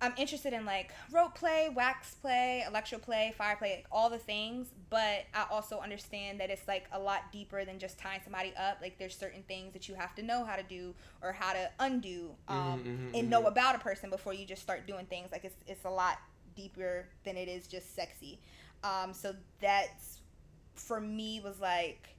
i'm 0.00 0.12
interested 0.16 0.52
in 0.52 0.64
like 0.64 0.92
rope 1.12 1.34
play 1.34 1.68
wax 1.74 2.14
play 2.14 2.64
electro 2.66 2.98
play 2.98 3.34
fire 3.36 3.56
play 3.56 3.76
like 3.76 3.86
all 3.90 4.08
the 4.10 4.18
things 4.18 4.68
but 4.90 5.24
i 5.34 5.44
also 5.50 5.78
understand 5.80 6.38
that 6.40 6.50
it's 6.50 6.66
like 6.68 6.84
a 6.92 6.98
lot 6.98 7.22
deeper 7.32 7.64
than 7.64 7.78
just 7.78 7.98
tying 7.98 8.20
somebody 8.22 8.52
up. 8.56 8.78
Like 8.80 8.98
there's 8.98 9.16
certain 9.16 9.42
things 9.42 9.72
that 9.72 9.88
you 9.88 9.94
have 9.94 10.14
to 10.16 10.22
know 10.22 10.44
how 10.44 10.56
to 10.56 10.62
do 10.62 10.94
or 11.22 11.32
how 11.32 11.52
to 11.52 11.70
undo 11.80 12.34
um, 12.48 12.56
Mhm, 12.56 12.86
mhm, 12.86 13.18
and 13.18 13.30
know 13.30 13.42
mhm. 13.42 13.48
about 13.48 13.74
a 13.74 13.78
person 13.78 14.10
before 14.10 14.32
you 14.32 14.44
just 14.46 14.62
start 14.62 14.86
doing 14.86 15.06
things. 15.06 15.30
Like 15.32 15.44
it's, 15.44 15.56
it's 15.66 15.84
a 15.84 15.90
lot 15.90 16.18
deeper 16.54 17.08
than 17.24 17.36
it 17.36 17.48
is 17.48 17.66
just 17.66 17.94
sexy. 17.94 18.40
Um, 18.84 19.12
so 19.12 19.34
that's 19.60 20.20
for 20.74 21.00
me 21.00 21.40
was 21.40 21.60
like 21.60 22.15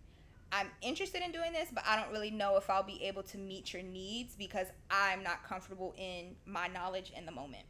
I'm 0.51 0.67
interested 0.81 1.21
in 1.21 1.31
doing 1.31 1.51
this, 1.51 1.69
but 1.73 1.83
I 1.87 1.95
don't 1.95 2.11
really 2.11 2.31
know 2.31 2.57
if 2.57 2.69
I'll 2.69 2.83
be 2.83 3.03
able 3.03 3.23
to 3.23 3.37
meet 3.37 3.73
your 3.73 3.83
needs 3.83 4.35
because 4.35 4.67
I'm 4.89 5.23
not 5.23 5.43
comfortable 5.43 5.93
in 5.97 6.35
my 6.45 6.67
knowledge 6.67 7.11
in 7.15 7.25
the 7.25 7.31
moment. 7.31 7.63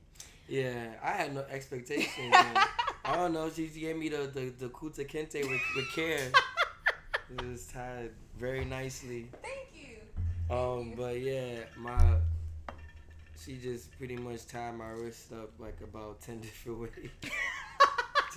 Yeah, 0.47 0.93
I 1.03 1.11
had 1.11 1.33
no 1.33 1.45
expectations. 1.49 2.33
I 2.33 3.15
don't 3.15 3.33
know. 3.33 3.49
She 3.49 3.67
gave 3.67 3.97
me 3.97 4.09
the 4.09 4.29
the, 4.33 4.53
the 4.57 4.69
Kuta 4.69 5.07
Kente 5.07 5.41
with, 5.47 5.61
with 5.75 5.91
care. 5.93 6.31
It 7.29 7.45
was 7.45 7.65
tied 7.65 8.11
very 8.39 8.63
nicely. 8.63 9.27
Thank 9.43 9.67
you. 9.73 10.55
Um, 10.55 10.93
but 10.95 11.19
yeah, 11.19 11.55
my 11.75 12.15
she 13.37 13.57
just 13.57 13.97
pretty 13.97 14.15
much 14.15 14.47
tied 14.47 14.75
my 14.75 14.91
wrist 14.91 15.33
up 15.33 15.51
like 15.59 15.79
about 15.81 16.21
ten 16.21 16.39
different 16.41 16.79
ways 16.79 17.09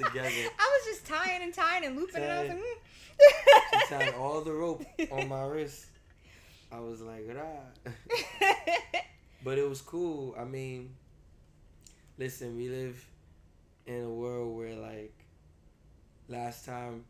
together. 0.05 0.29
I 0.59 0.81
was 0.81 0.87
just 0.87 1.07
tying 1.07 1.43
and 1.43 1.53
tying 1.55 1.85
and 1.85 1.97
looping, 1.97 2.23
and 2.23 2.33
I 2.33 2.41
was 2.43 2.49
like, 2.51 2.59
She 3.89 3.95
tied 3.95 4.15
mm. 4.15 4.19
all 4.19 4.41
the 4.43 4.53
rope 4.53 4.85
on 5.11 5.29
my 5.29 5.43
wrist. 5.47 5.87
I 6.73 6.79
was 6.81 7.01
like, 7.01 7.27
rah. 7.29 7.93
But 9.43 9.59
it 9.59 9.69
was 9.69 9.81
cool. 9.81 10.35
I 10.39 10.45
mean, 10.45 10.95
listen, 12.19 12.57
we 12.57 12.69
live 12.69 13.05
in 13.87 14.05
a 14.05 14.11
world 14.11 14.57
where 14.57 14.75
like 14.75 15.15
last 16.29 16.65
time 16.67 17.05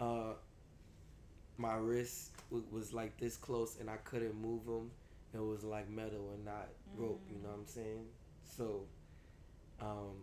uh 0.00 0.32
my 1.58 1.74
wrist 1.74 2.30
w- 2.50 2.66
was 2.72 2.92
like 2.92 3.16
this 3.18 3.36
close 3.36 3.76
and 3.78 3.90
I 3.90 3.96
couldn't 3.98 4.34
move 4.40 4.64
them. 4.64 4.90
It 5.34 5.42
was 5.42 5.62
like 5.62 5.88
metal 5.88 6.30
and 6.34 6.44
not 6.44 6.68
rope, 6.96 7.20
you 7.30 7.36
know 7.42 7.50
what 7.50 7.58
I'm 7.60 7.66
saying? 7.66 8.06
So 8.44 8.84
um 9.80 10.16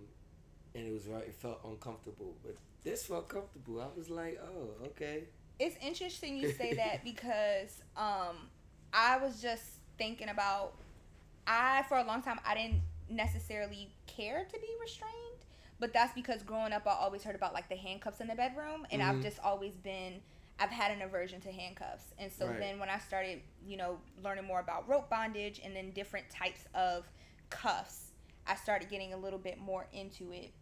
and 0.76 0.86
it 0.88 0.94
was 0.94 1.08
right 1.08 1.24
it 1.24 1.36
felt 1.36 1.60
uncomfortable, 1.66 2.36
but 2.44 2.56
this 2.84 3.06
felt 3.06 3.30
comfortable. 3.30 3.82
I 3.82 3.88
was 3.98 4.10
like, 4.10 4.40
"Oh, 4.44 4.86
okay." 4.88 5.24
it's 5.60 5.76
interesting 5.84 6.38
you 6.38 6.48
say 6.48 6.74
that 6.74 7.04
because 7.04 7.82
um, 7.98 8.50
I 8.94 9.18
was 9.18 9.42
just 9.42 9.64
thinking 9.98 10.30
about 10.30 10.74
I 11.48 11.84
for 11.90 11.98
a 11.98 12.04
long 12.04 12.22
time 12.22 12.40
I 12.46 12.56
didn't 12.56 12.82
necessarily 13.10 13.92
care 14.08 14.46
to 14.46 14.54
be 14.60 14.68
restrained, 14.82 15.46
but 15.80 15.94
that's 15.94 16.14
because 16.14 16.44
growing 16.44 16.74
up 16.74 16.88
I 16.88 16.92
always 16.92 17.24
heard 17.24 17.36
about 17.36 17.54
like 17.54 17.70
the 17.70 17.76
handcuffs 17.76 18.22
in 18.22 18.28
the 18.28 18.36
bedroom, 18.36 18.86
and 18.92 19.02
I've 19.02 19.16
Mhm. 19.18 19.24
just 19.24 19.40
always 19.44 19.76
been 19.78 20.22
I've 20.62 20.70
had 20.70 20.92
an 20.92 21.02
aversion 21.02 21.40
to 21.42 21.52
handcuffs, 21.52 22.14
and 22.18 22.32
so 22.32 22.48
Right. 22.48 22.60
then 22.60 22.80
when 22.80 22.90
I 22.90 23.00
started 23.00 23.42
you 23.66 23.78
know 23.78 24.00
learning 24.24 24.46
more 24.46 24.60
about 24.60 24.88
rope 24.88 25.10
bondage 25.10 25.60
and 25.64 25.76
then 25.76 25.92
different 25.92 26.30
types 26.30 26.66
of 26.74 27.10
cuffs, 27.50 28.12
I 28.48 28.56
started 28.56 28.90
getting 28.90 29.14
a 29.14 29.18
little 29.18 29.40
bit 29.40 29.58
more 29.60 29.88
into 29.92 30.32
it. 30.32 30.54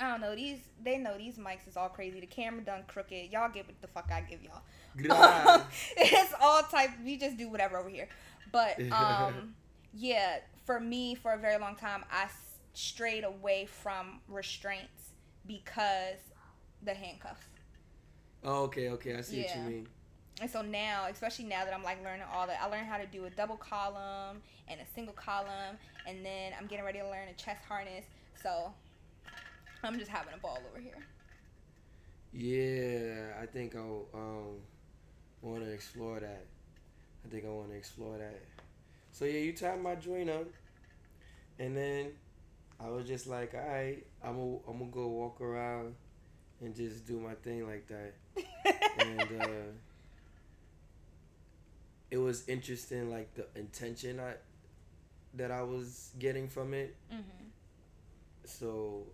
I 0.00 0.10
don't 0.10 0.20
know 0.20 0.34
these. 0.34 0.58
They 0.82 0.98
know 0.98 1.16
these 1.16 1.38
mics 1.38 1.68
is 1.68 1.76
all 1.76 1.88
crazy. 1.88 2.20
The 2.20 2.26
camera 2.26 2.62
done 2.64 2.82
crooked. 2.88 3.30
Y'all 3.32 3.48
get 3.48 3.66
what 3.66 3.80
the 3.80 3.86
fuck 3.88 4.10
I 4.12 4.20
give 4.22 4.40
y'all. 4.42 4.62
It's 5.96 6.34
all 6.40 6.62
type. 6.62 6.90
We 7.04 7.16
just 7.16 7.36
do 7.36 7.48
whatever 7.48 7.78
over 7.78 7.88
here. 7.88 8.08
But 8.52 8.80
um, 8.92 9.54
yeah, 9.92 10.38
for 10.64 10.80
me, 10.80 11.14
for 11.14 11.32
a 11.32 11.38
very 11.38 11.58
long 11.58 11.76
time, 11.76 12.04
I 12.10 12.26
strayed 12.72 13.24
away 13.24 13.66
from 13.66 14.20
restraints 14.28 15.12
because 15.46 16.16
the 16.82 16.94
handcuffs. 16.94 17.46
oh, 18.44 18.64
okay, 18.64 18.88
okay. 18.90 19.16
I 19.16 19.20
see 19.22 19.42
what 19.42 19.54
you 19.56 19.62
mean. 19.62 19.88
And 20.40 20.50
so 20.50 20.62
now, 20.62 21.06
especially 21.10 21.44
now 21.44 21.64
that 21.64 21.72
I'm 21.72 21.84
like 21.84 22.02
learning 22.04 22.24
all 22.32 22.46
that, 22.48 22.58
I 22.60 22.66
learned 22.66 22.86
how 22.88 22.98
to 22.98 23.06
do 23.06 23.24
a 23.26 23.30
double 23.30 23.56
column 23.56 24.42
and 24.68 24.80
a 24.80 24.84
single 24.94 25.14
column, 25.14 25.76
and 26.06 26.24
then 26.26 26.52
I'm 26.58 26.66
getting 26.66 26.84
ready 26.84 26.98
to 26.98 27.04
learn 27.08 27.28
a 27.28 27.34
chest 27.34 27.64
harness. 27.68 28.04
So 28.42 28.74
I'm 29.84 29.98
just 29.98 30.10
having 30.10 30.34
a 30.34 30.38
ball 30.38 30.58
over 30.70 30.80
here. 30.80 30.98
Yeah, 32.32 33.40
I 33.40 33.46
think 33.46 33.76
I 33.76 33.80
um 33.80 34.56
want 35.42 35.62
to 35.64 35.70
explore 35.70 36.20
that. 36.20 36.46
I 37.24 37.28
think 37.28 37.44
I 37.44 37.48
want 37.48 37.70
to 37.70 37.76
explore 37.76 38.18
that. 38.18 38.40
So 39.12 39.24
yeah, 39.24 39.38
you 39.40 39.52
tied 39.52 39.80
my 39.82 39.94
joint 39.94 40.28
up, 40.30 40.46
and 41.58 41.76
then 41.76 42.12
I 42.80 42.88
was 42.88 43.06
just 43.06 43.26
like, 43.26 43.54
all 43.54 43.60
right, 43.68 44.04
I'm 44.22 44.36
gonna 44.36 44.58
I'm 44.68 44.78
gonna 44.78 44.90
go 44.90 45.06
walk 45.08 45.40
around 45.40 45.94
and 46.60 46.74
just 46.74 47.06
do 47.06 47.20
my 47.20 47.34
thing 47.34 47.66
like 47.68 47.86
that. 47.88 48.14
and 48.98 49.20
uh, 49.42 49.72
it 52.10 52.18
was 52.18 52.48
interesting, 52.48 53.10
like 53.10 53.32
the 53.34 53.46
intention 53.54 54.18
I 54.20 54.34
that 55.34 55.50
I 55.50 55.62
was 55.62 56.10
getting 56.18 56.48
from 56.48 56.74
it. 56.74 56.96
hmm 57.10 57.20
So 58.44 59.04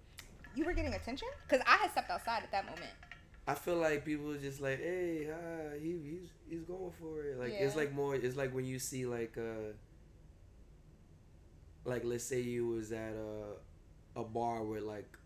You 0.60 0.66
were 0.66 0.74
getting 0.74 0.92
attention 0.92 1.26
because 1.48 1.64
I 1.66 1.76
had 1.78 1.90
stepped 1.90 2.10
outside 2.10 2.42
at 2.42 2.52
that 2.52 2.66
moment. 2.66 2.90
I 3.48 3.54
feel 3.54 3.76
like 3.76 4.04
people 4.04 4.34
just 4.34 4.60
like, 4.60 4.78
hey, 4.78 5.26
hi, 5.26 5.78
he, 5.80 5.92
he's 6.04 6.28
he's 6.50 6.62
going 6.64 6.92
for 7.00 7.22
it. 7.22 7.38
Like 7.38 7.54
it's 7.58 7.74
like 7.76 7.94
more. 7.94 8.14
It's 8.14 8.36
like 8.36 8.54
when 8.54 8.66
you 8.66 8.78
see 8.78 9.06
like 9.06 9.38
uh 9.38 9.72
like 11.86 12.04
let's 12.04 12.24
say 12.24 12.40
you 12.42 12.66
was 12.66 12.92
at 12.92 13.14
a 13.14 14.20
a 14.20 14.22
bar 14.22 14.62
with 14.64 14.82
like 14.82 15.16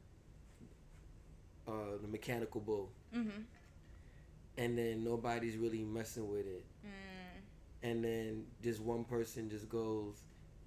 uh 1.66 1.98
the 2.00 2.06
mechanical 2.06 2.60
bull 2.60 2.90
Mm-hmm. 3.12 3.40
and 4.58 4.78
then 4.78 5.02
nobody's 5.02 5.56
really 5.56 5.82
messing 5.82 6.28
with 6.30 6.46
it 6.46 6.64
Mm. 6.84 7.88
and 7.88 8.04
then 8.04 8.44
just 8.62 8.80
one 8.80 9.04
person 9.04 9.48
just 9.50 9.68
goes 9.68 10.16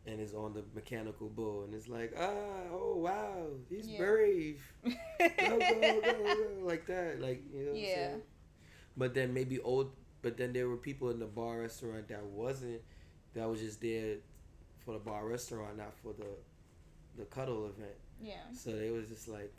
and 0.07 0.19
is 0.21 0.33
on 0.33 0.53
the 0.53 0.63
mechanical 0.73 1.27
bull 1.29 1.63
and 1.65 1.73
it's 1.73 1.87
like 1.87 2.13
ah 2.17 2.71
oh 2.71 2.95
wow 2.97 3.45
he's 3.69 3.87
Yeah. 3.87 3.97
brave 3.97 4.61
go 4.83 4.93
go 5.59 6.01
go 6.01 6.47
like 6.63 6.85
that 6.87 7.19
like 7.21 7.43
you 7.53 7.59
know 7.65 7.71
what 7.71 7.77
I'm 7.77 7.83
Yeah. 7.83 7.95
saying? 8.09 8.21
but 8.95 9.13
then 9.13 9.33
maybe 9.33 9.59
old 9.59 9.91
but 10.21 10.37
then 10.37 10.53
there 10.53 10.67
were 10.69 10.77
people 10.77 11.09
in 11.11 11.19
the 11.19 11.25
bar 11.25 11.59
restaurant 11.59 12.07
that 12.07 12.25
wasn't 12.25 12.81
that 13.33 13.47
was 13.49 13.59
just 13.59 13.81
there 13.81 14.15
for 14.79 14.93
the 14.93 14.99
bar 14.99 15.25
restaurant 15.27 15.77
not 15.77 15.93
for 16.01 16.13
the 16.13 16.25
the 17.17 17.25
cuddle 17.25 17.65
event 17.67 17.97
yeah. 18.21 18.35
so 18.53 18.71
they 18.71 18.89
was 18.91 19.07
just 19.09 19.27
like 19.27 19.53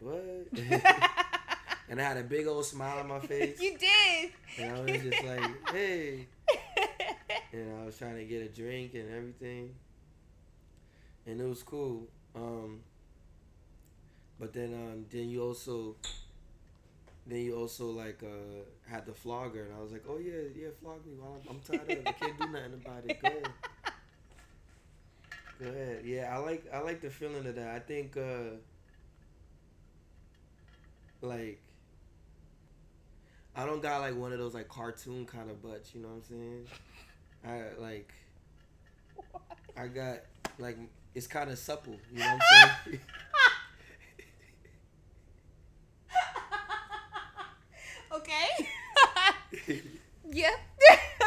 what 0.00 0.22
and 1.88 2.00
i 2.00 2.02
had 2.04 2.16
a 2.16 2.22
big 2.22 2.46
old 2.46 2.64
smile 2.64 2.98
on 3.00 3.08
my 3.08 3.18
face 3.32 3.60
you 3.60 3.76
did. 3.76 4.30
and 4.58 4.70
i 4.76 4.80
was 4.80 5.02
just 5.02 5.24
like 5.24 5.42
hey 5.72 6.26
and 7.52 7.80
I 7.82 7.84
was 7.86 7.98
trying 7.98 8.16
to 8.16 8.24
get 8.24 8.42
a 8.42 8.48
drink 8.48 8.94
and 8.94 9.10
everything, 9.14 9.74
and 11.26 11.40
it 11.40 11.44
was 11.48 11.62
cool. 11.62 12.08
Um, 12.34 12.80
but 14.38 14.52
then, 14.52 14.72
um, 14.74 15.04
then 15.10 15.28
you 15.28 15.42
also, 15.42 15.96
then 17.26 17.40
you 17.40 17.56
also 17.56 17.90
like 17.90 18.22
uh, 18.22 18.64
had 18.90 19.06
the 19.06 19.12
flogger, 19.12 19.64
and 19.64 19.74
I 19.74 19.80
was 19.82 19.92
like, 19.92 20.04
oh 20.08 20.18
yeah, 20.18 20.48
yeah, 20.54 20.68
flog 20.80 21.04
me 21.06 21.12
while 21.18 21.40
I'm, 21.48 21.56
I'm 21.56 21.60
tired 21.60 21.82
of 21.82 21.98
it. 21.98 22.02
I 22.06 22.12
can't 22.12 22.38
do 22.38 22.46
nothing 22.52 22.74
about 22.74 23.04
it. 23.06 23.20
Go 23.20 23.28
ahead. 23.28 23.48
Go 25.60 25.66
ahead. 25.68 26.02
Yeah, 26.04 26.34
I 26.34 26.38
like 26.38 26.64
I 26.72 26.80
like 26.80 27.00
the 27.00 27.10
feeling 27.10 27.46
of 27.46 27.54
that. 27.54 27.68
I 27.68 27.78
think 27.80 28.16
uh, 28.16 28.56
like 31.22 31.60
I 33.56 33.66
don't 33.66 33.82
got 33.82 34.00
like 34.00 34.16
one 34.16 34.32
of 34.32 34.38
those 34.38 34.54
like 34.54 34.68
cartoon 34.68 35.26
kind 35.26 35.50
of 35.50 35.62
butts, 35.62 35.94
you 35.94 36.00
know 36.00 36.08
what 36.08 36.16
I'm 36.16 36.22
saying? 36.24 36.66
I 37.46 37.62
like 37.78 38.12
I 39.76 39.86
got 39.86 40.18
like 40.58 40.78
it's 41.14 41.26
kind 41.26 41.50
of 41.50 41.58
supple, 41.58 41.96
you 42.12 42.18
know 42.18 42.24
what 42.26 42.42
I'm 42.52 42.70
saying? 42.84 43.00
okay. 48.14 48.46
yeah. 50.30 50.50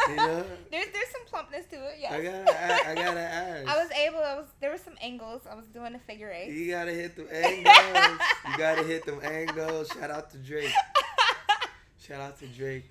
you 0.10 0.16
know, 0.16 0.46
There's 0.72 0.88
there's 0.94 1.10
some 1.10 1.26
plumpness 1.28 1.66
to 1.72 1.76
it. 1.76 1.98
Yeah. 2.00 2.14
I 2.14 2.22
gotta 2.24 2.88
I, 2.88 2.92
I 2.92 2.96
gotta 2.96 3.20
ask. 3.20 3.68
I 3.68 3.84
was 3.84 3.92
able. 3.92 4.20
I 4.20 4.36
was 4.36 4.46
there 4.60 4.72
were 4.72 4.78
some 4.78 4.96
angles. 5.02 5.42
I 5.50 5.56
was 5.56 5.66
doing 5.74 5.96
a 5.96 6.00
figure 6.00 6.32
eight. 6.32 6.52
You 6.54 6.72
gotta 6.72 6.92
hit 6.92 7.16
them 7.16 7.28
angles. 7.32 8.20
you 8.50 8.58
gotta 8.58 8.84
hit 8.84 9.06
them 9.06 9.20
angles. 9.24 9.90
Shout 9.90 10.12
out 10.12 10.30
to 10.32 10.38
Drake. 10.38 10.72
Shout 12.00 12.22
out 12.22 12.38
to 12.40 12.48
Drake. 12.48 12.86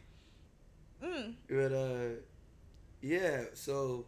Mm. 1.03 1.35
But 1.49 1.73
uh, 1.73 2.21
yeah. 3.03 3.45
So 3.55 4.07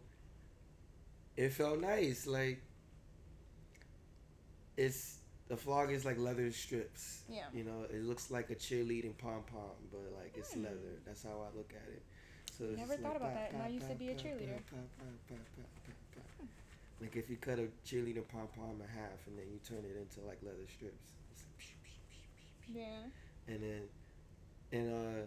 it 1.37 1.53
felt 1.53 1.79
nice. 1.81 2.27
Like 2.27 2.61
it's 4.77 5.19
the 5.47 5.57
flog 5.57 5.91
is 5.91 6.05
like 6.05 6.17
leather 6.17 6.51
strips. 6.51 7.21
Yeah. 7.29 7.43
You 7.53 7.63
know, 7.63 7.83
it 7.89 8.03
looks 8.03 8.31
like 8.31 8.49
a 8.49 8.55
cheerleading 8.55 9.17
pom 9.17 9.43
pom, 9.51 9.77
but 9.91 10.01
like 10.17 10.33
it's 10.37 10.53
Hmm. 10.53 10.63
leather. 10.63 10.99
That's 11.05 11.23
how 11.23 11.41
I 11.41 11.55
look 11.57 11.71
at 11.75 11.87
it. 11.89 12.03
So 12.51 12.65
it's 12.65 12.77
Never 12.77 12.95
thought 12.97 13.13
like 13.13 13.15
about 13.17 13.33
pop, 13.33 13.33
that, 13.35 13.53
and 13.53 13.61
I 13.61 13.65
pop, 13.65 13.73
used 13.73 13.89
to 13.89 13.95
be 13.95 14.09
a 14.09 14.15
pop, 14.15 14.23
cheerleader. 14.23 14.57
pop, 14.69 14.89
pop, 14.97 15.07
pop, 15.29 15.37
pop, 15.55 15.65
pop, 15.85 16.25
pop. 16.39 16.47
Like 17.01 17.15
if 17.15 17.29
you 17.29 17.37
cut 17.37 17.59
a 17.59 17.67
cheerleading 17.85 18.27
pom 18.27 18.47
pom 18.55 18.81
in 18.81 18.87
half 18.87 19.19
and 19.27 19.37
then 19.37 19.45
you 19.51 19.59
turn 19.67 19.83
it 19.85 19.97
into 19.97 20.25
like 20.27 20.39
leather 20.43 20.67
strips. 20.67 21.03
It's 21.31 21.43
like. 21.43 22.75
Yeah. 22.75 23.03
And 23.47 23.61
then 23.61 23.81
and 24.71 24.93
uh 24.93 25.25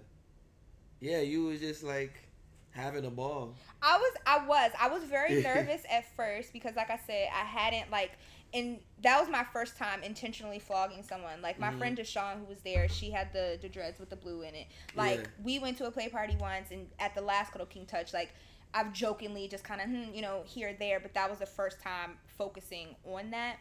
yeah, 1.01 1.21
you 1.21 1.45
was 1.45 1.61
just 1.61 1.85
like 1.85 2.28
having 2.71 3.05
a 3.05 3.11
ball. 3.11 3.55
I 3.83 3.97
was 3.99 4.13
I 4.27 4.47
was 4.47 4.71
I 4.81 4.89
was 4.89 5.03
very 5.05 5.43
nervous 5.43 5.83
at 5.91 6.05
first 6.17 6.53
because 6.53 6.77
like 6.77 6.91
I 6.91 6.99
said 7.07 7.29
I 7.35 7.45
hadn't 7.45 7.91
like 7.91 8.13
and 8.55 8.79
that 9.03 9.21
was 9.21 9.29
my 9.29 9.45
first 9.45 9.77
time 9.77 10.03
intentionally 10.03 10.59
flogging 10.59 11.03
someone. 11.03 11.43
Like 11.43 11.59
my 11.59 11.71
Mhm. 11.71 11.79
friend 11.79 11.99
Deshawn 11.99 12.39
who 12.39 12.45
was 12.47 12.59
there, 12.65 12.89
she 12.89 13.11
had 13.11 13.33
the 13.33 13.59
the 13.61 13.69
dreads 13.69 13.99
with 13.99 14.11
the 14.11 14.17
blue 14.17 14.43
in 14.43 14.55
it. 14.55 14.67
Like 14.95 15.21
Yeah. 15.21 15.27
we 15.43 15.59
went 15.59 15.77
to 15.79 15.87
a 15.87 15.91
play 15.91 16.09
party 16.09 16.37
once 16.41 16.71
and 16.71 16.89
at 16.99 17.15
the 17.15 17.21
last 17.23 17.53
Cuddle 17.53 17.67
King 17.67 17.87
Touch 17.87 18.13
like 18.13 18.31
I've 18.75 18.93
jokingly 18.93 19.49
just 19.49 19.65
kind 19.65 19.81
of 19.81 19.87
hmm, 19.89 20.15
you 20.15 20.23
know 20.23 20.43
here 20.47 20.75
there, 20.79 21.01
but 21.01 21.15
that 21.15 21.29
was 21.31 21.39
the 21.39 21.47
first 21.47 21.81
time 21.81 22.19
focusing 22.37 22.95
on 23.05 23.31
that. 23.31 23.57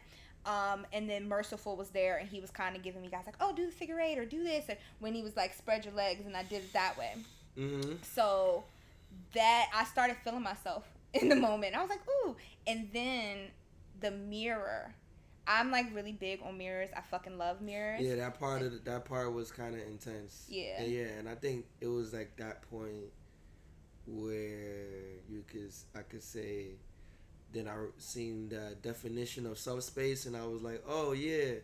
Um, 0.46 0.86
and 0.92 1.08
then 1.10 1.28
Merciful 1.28 1.76
was 1.76 1.90
there 1.90 2.16
and 2.18 2.28
he 2.28 2.40
was 2.40 2.50
kind 2.50 2.76
of 2.76 2.82
giving 2.82 3.02
me 3.02 3.08
guys 3.08 3.24
like, 3.26 3.34
oh, 3.40 3.52
do 3.52 3.66
the 3.66 3.72
figure 3.72 4.00
eight 4.00 4.18
or 4.18 4.24
do 4.24 4.42
this. 4.44 4.66
And 4.68 4.78
when 4.98 5.12
he 5.12 5.22
was 5.22 5.36
like, 5.36 5.52
spread 5.54 5.84
your 5.84 5.92
legs, 5.94 6.24
and 6.24 6.34
I 6.36 6.42
did 6.44 6.62
it 6.62 6.72
that 6.72 6.96
way. 6.96 7.14
Mm-hmm. 7.58 7.94
So 8.02 8.64
that 9.34 9.66
I 9.74 9.84
started 9.84 10.16
feeling 10.24 10.42
myself 10.42 10.84
in 11.14 11.28
the 11.28 11.36
moment. 11.36 11.74
I 11.74 11.80
was 11.80 11.90
like, 11.90 12.02
ooh. 12.08 12.36
And 12.66 12.88
then 12.92 13.48
the 14.00 14.10
mirror. 14.10 14.94
I'm 15.46 15.70
like 15.70 15.86
really 15.94 16.12
big 16.12 16.40
on 16.44 16.58
mirrors. 16.58 16.90
I 16.94 17.00
fucking 17.00 17.38
love 17.38 17.62
mirrors. 17.62 18.02
Yeah, 18.02 18.16
that 18.16 18.38
part 18.38 18.60
of 18.60 18.72
the, 18.72 18.90
that 18.90 19.06
part 19.06 19.32
was 19.32 19.50
kind 19.50 19.74
of 19.74 19.80
intense. 19.80 20.44
Yeah. 20.48 20.82
And 20.82 20.92
yeah, 20.92 21.06
and 21.18 21.28
I 21.28 21.34
think 21.36 21.64
it 21.80 21.86
was 21.86 22.12
like 22.12 22.36
that 22.36 22.68
point 22.70 23.06
where 24.06 25.20
you 25.28 25.44
could 25.50 25.72
I 25.96 26.02
could 26.02 26.22
say 26.22 26.72
then 27.52 27.66
I 27.66 27.76
seen 27.98 28.50
the 28.50 28.76
definition 28.82 29.46
of 29.46 29.58
subspace 29.58 30.26
and 30.26 30.36
I 30.36 30.44
was 30.44 30.60
like, 30.60 30.84
oh 30.86 31.12
yeah, 31.12 31.54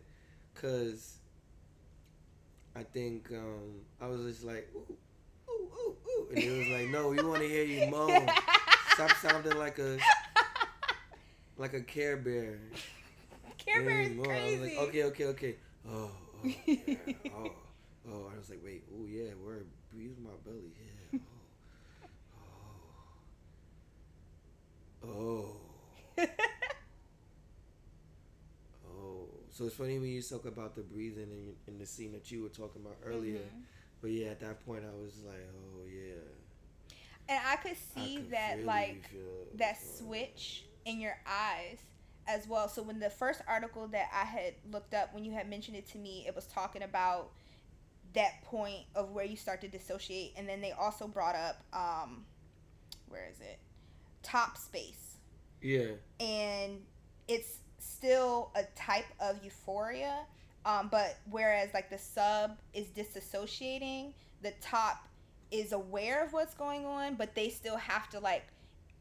cause 0.55 1.19
I 2.77 2.83
think 2.83 3.31
um, 3.33 3.83
I 4.01 4.07
was 4.07 4.23
just 4.23 4.45
like, 4.45 4.69
ooh, 4.75 4.97
ooh, 5.49 5.71
ooh, 5.77 5.97
ooh, 6.09 6.24
and 6.35 6.45
it 6.45 6.59
was 6.59 6.69
like, 6.69 6.89
no, 6.89 7.09
we 7.09 7.23
want 7.23 7.43
to 7.43 7.49
hear 7.49 7.65
you 7.65 7.87
moan. 7.91 8.29
Stop 8.95 9.13
sounding 9.17 9.57
like 9.57 9.79
a 9.79 9.99
like 11.57 11.75
a 11.75 11.81
Care 11.81 12.17
Bear. 12.17 12.59
Care 13.59 13.83
Bear 13.83 14.01
is 14.03 14.17
was 14.17 14.27
crazy. 14.27 14.77
like, 14.77 14.89
okay, 14.89 15.05
okay, 15.05 15.25
okay. 15.27 15.57
Oh, 15.89 16.11
oh, 16.45 16.49
yeah. 16.67 16.95
oh, 17.37 17.51
oh. 18.11 18.31
I 18.35 18.39
was 18.39 18.51
like, 18.51 18.61
wait, 18.65 18.85
oh 18.95 19.07
yeah, 19.07 19.31
word, 19.45 19.67
breathe 19.93 20.17
my 20.23 20.31
belly. 20.45 20.73
Yeah. 21.13 21.19
Oh, 25.05 25.09
oh, 25.09 25.57
oh, 26.19 26.19
oh. 28.89 29.29
So 29.51 29.67
it's 29.67 29.77
funny 29.77 29.99
when 29.99 30.09
you 30.11 30.23
talk 30.23 30.47
about 30.47 30.75
the 30.75 30.83
breathing 30.83 31.29
in, 31.31 31.55
in 31.73 31.79
the 31.79 31.87
scene 31.87 32.13
that 32.13 32.31
you 32.31 32.43
were 32.43 32.49
talking 32.49 32.83
about 32.83 32.97
earlier. 33.05 33.39
Mhm. 33.39 33.63
But 34.05 34.13
yeah, 34.13 34.27
at 34.27 34.41
that 34.41 34.67
point, 34.67 34.83
I 34.85 35.03
was 35.03 35.23
like, 35.27 35.49
oh 35.57 35.81
yeah. 35.87 36.21
And 37.27 37.41
I 37.43 37.57
could 37.57 37.71
I 37.97 38.01
see 38.01 38.17
could 38.17 38.33
that 38.33 38.57
really 38.57 38.67
like 38.67 39.11
that 39.55 39.79
switch 39.81 40.67
in 40.85 41.01
your 41.01 41.17
eyes 41.27 41.79
as 42.27 42.47
well. 42.47 42.69
So 42.69 42.83
when 42.83 43.01
the 43.01 43.09
first 43.09 43.41
article 43.49 43.89
that 43.89 44.11
I 44.13 44.27
had 44.27 44.53
looked 44.71 44.93
up, 44.93 45.15
when 45.15 45.25
you 45.25 45.33
had 45.33 45.49
mentioned 45.49 45.79
it 45.79 45.87
to 45.93 45.99
me, 45.99 46.27
it 46.29 46.37
was 46.37 46.45
talking 46.45 46.83
about 46.83 47.31
that 48.13 48.43
point 48.45 48.83
of 48.95 49.13
where 49.13 49.25
you 49.25 49.37
start 49.37 49.63
to 49.63 49.69
dissociate, 49.69 50.35
and 50.37 50.47
then 50.47 50.61
they 50.61 50.73
also 50.73 51.09
brought 51.09 51.35
up 51.35 51.63
um, 51.73 52.27
where 53.09 53.27
is 53.33 53.41
it? 53.41 53.59
Top 54.23 54.59
space, 54.59 55.17
Yeah. 55.63 55.93
and 56.21 56.83
it's 57.27 57.57
still 57.79 58.51
a 58.55 58.65
type 58.77 59.07
of 59.19 59.43
euphoria. 59.43 60.27
Um, 60.67 60.89
but 60.91 61.19
whereas 61.31 61.75
like 61.75 61.91
the 61.91 61.99
sub 61.99 62.57
is 62.73 62.87
disassociating, 62.89 64.13
the 64.43 64.53
top 64.61 65.09
is 65.51 65.73
aware 65.73 66.25
of 66.25 66.33
what's 66.33 66.55
going 66.55 66.87
on, 66.87 67.15
but 67.15 67.35
they 67.35 67.49
still 67.51 67.77
have 67.77 68.09
to 68.11 68.21
like 68.21 68.45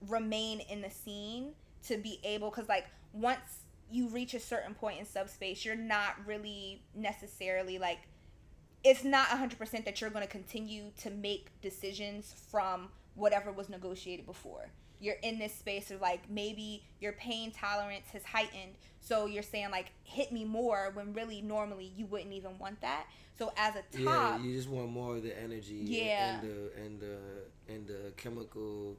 remain 0.10 0.60
in 0.69 0.82
the 0.82 0.89
scene 0.89 1.54
to 1.88 1.97
be 1.97 2.19
able 2.23 2.49
because 2.49 2.69
like 2.69 2.86
once 3.13 3.63
you 3.91 4.08
reach 4.10 4.34
a 4.34 4.39
certain 4.39 4.73
point 4.73 4.99
in 4.99 5.06
subspace 5.06 5.63
you're 5.63 5.76
not 5.76 6.15
really 6.26 6.82
necessarily 6.95 7.78
like 7.78 7.99
it's 8.84 9.04
not 9.04 9.28
100% 9.28 9.86
that 9.86 10.02
you're 10.02 10.10
going 10.10 10.26
to 10.26 10.32
continue 10.32 10.91
to 10.97 11.10
make 11.10 11.49
decisions 11.62 12.36
from 12.52 12.89
whatever 13.15 13.52
was 13.52 13.69
negotiated 13.69 14.26
before 14.26 14.69
you're 15.03 15.17
in 15.21 15.37
this 15.37 15.53
space 15.53 15.91
of 15.91 16.01
like 16.01 16.29
maybe 16.29 16.83
your 16.99 17.11
pain 17.13 17.51
tolerance 17.51 18.05
has 18.13 18.23
heightened 18.23 18.73
so 19.01 19.25
you're 19.25 19.43
saying 19.43 19.69
like 19.69 19.87
hit 20.03 20.31
me 20.31 20.45
more 20.45 20.91
when 20.93 21.13
really 21.13 21.41
normally 21.41 21.91
you 21.97 22.05
wouldn't 22.05 22.33
even 22.33 22.57
want 22.57 22.79
that 22.81 23.05
so 23.37 23.51
as 23.57 23.75
a 23.75 23.83
Yeah, 23.99 24.37
you 24.41 24.53
just 24.55 24.69
want 24.69 24.89
more 24.91 25.17
of 25.17 25.23
the 25.23 25.37
energy 25.39 25.75
Yeah. 25.83 26.39
and 26.39 26.49
the 26.49 26.71
and 26.83 26.99
the 26.99 27.17
and 27.73 27.87
the 27.87 28.13
chemical 28.17 28.95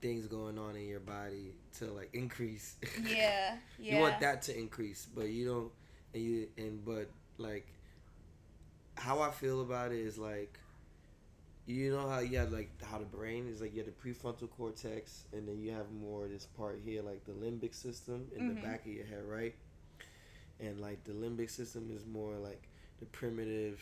things 0.00 0.26
going 0.26 0.58
on 0.58 0.76
in 0.76 0.86
your 0.86 1.00
body 1.00 1.54
to 1.78 1.86
like 1.86 2.10
increase. 2.14 2.76
yeah 3.04 3.56
yeah 3.78 3.96
You 3.96 4.00
want 4.00 4.20
that 4.20 4.42
to 4.42 4.56
increase, 4.58 5.06
but 5.14 5.28
you 5.28 5.46
don't 5.46 5.72
and 6.14 6.22
you 6.22 6.48
and 6.56 6.84
but 6.84 7.10
like 7.36 7.66
how 8.96 9.20
I 9.20 9.30
feel 9.30 9.60
about 9.60 9.92
it 9.92 9.98
is 10.00 10.18
like 10.18 10.58
you 11.68 11.90
know 11.94 12.08
how 12.08 12.20
you 12.20 12.38
have 12.38 12.50
like 12.50 12.70
how 12.82 12.98
the 12.98 13.04
brain 13.04 13.46
is 13.46 13.60
like 13.60 13.74
you 13.74 13.82
have 13.84 13.86
the 13.86 13.92
prefrontal 14.10 14.48
cortex 14.50 15.24
and 15.34 15.46
then 15.46 15.60
you 15.60 15.70
have 15.70 15.90
more 15.92 16.24
of 16.24 16.30
this 16.30 16.46
part 16.46 16.80
here 16.82 17.02
like 17.02 17.24
the 17.26 17.32
limbic 17.32 17.74
system 17.74 18.26
in 18.34 18.46
the 18.46 18.54
Mhm. 18.54 18.62
back 18.62 18.86
of 18.86 18.92
your 18.92 19.04
head 19.04 19.22
right 19.24 19.54
and 20.60 20.80
like 20.80 21.04
the 21.04 21.12
limbic 21.12 21.50
system 21.50 21.90
is 21.94 22.06
more 22.06 22.36
like 22.38 22.68
the 23.00 23.06
primitive 23.06 23.80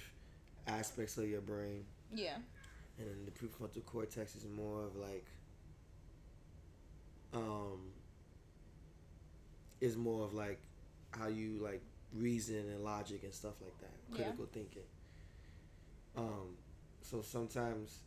aspects 0.67 1.17
of 1.17 1.29
your 1.29 1.41
brain 1.41 1.87
Yeah. 2.13 2.39
and 2.99 3.09
then 3.09 3.25
the 3.25 3.31
prefrontal 3.31 3.85
cortex 3.87 4.35
is 4.35 4.45
more 4.47 4.83
of 4.85 4.97
like 4.97 5.27
um 7.33 7.93
is 9.81 9.97
more 9.97 10.25
of 10.25 10.35
like 10.35 10.61
how 11.13 11.29
you 11.29 11.59
like 11.63 11.83
reason 12.13 12.69
and 12.69 12.83
logic 12.83 13.23
and 13.23 13.33
stuff 13.33 13.55
like 13.63 13.79
that 13.79 13.93
Yeah. 14.11 14.15
critical 14.25 14.47
thinking 14.53 14.83
um 16.17 16.57
so 17.11 17.23
sometimes 17.23 18.01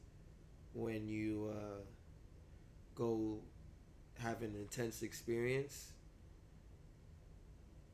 when 0.73 1.07
you 1.07 1.49
uh 1.53 1.81
go 2.95 3.39
have 4.19 4.41
an 4.41 4.55
intense 4.55 5.01
experience 5.01 5.93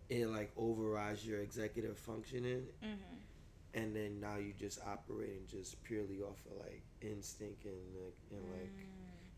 it 0.09 0.27
like 0.27 0.51
overrides 0.57 1.25
your 1.25 1.39
executive 1.41 1.97
functioning 1.97 2.63
Mm-hmm. 2.83 3.79
and 3.81 3.95
then 3.95 4.19
now 4.19 4.37
you 4.37 4.53
just 4.57 4.79
operating 4.85 5.45
just 5.47 5.81
purely 5.83 6.21
off 6.21 6.39
of 6.51 6.57
like 6.59 6.83
instinct 7.01 7.65
and 7.65 7.73
like 7.95 8.15
and 8.31 8.51
like 8.51 8.71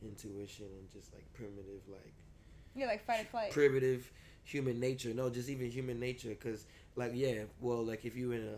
Mm. 0.04 0.10
intuition 0.10 0.66
and 0.80 0.90
just 0.92 1.14
like 1.14 1.26
primitive 1.34 1.82
like 1.88 2.14
Yeah, 2.76 2.86
like 2.88 3.04
fight 3.06 3.22
or 3.22 3.26
flight. 3.26 3.52
primitive 3.52 4.12
human 4.44 4.80
nature 4.80 5.14
no 5.14 5.30
just 5.30 5.50
even 5.50 5.70
human 5.72 6.00
nature 6.00 6.30
because 6.30 6.66
like 6.96 7.12
yeah 7.16 7.44
well 7.60 7.84
like 7.86 8.06
if 8.06 8.16
you 8.16 8.32
in 8.32 8.42
a 8.44 8.58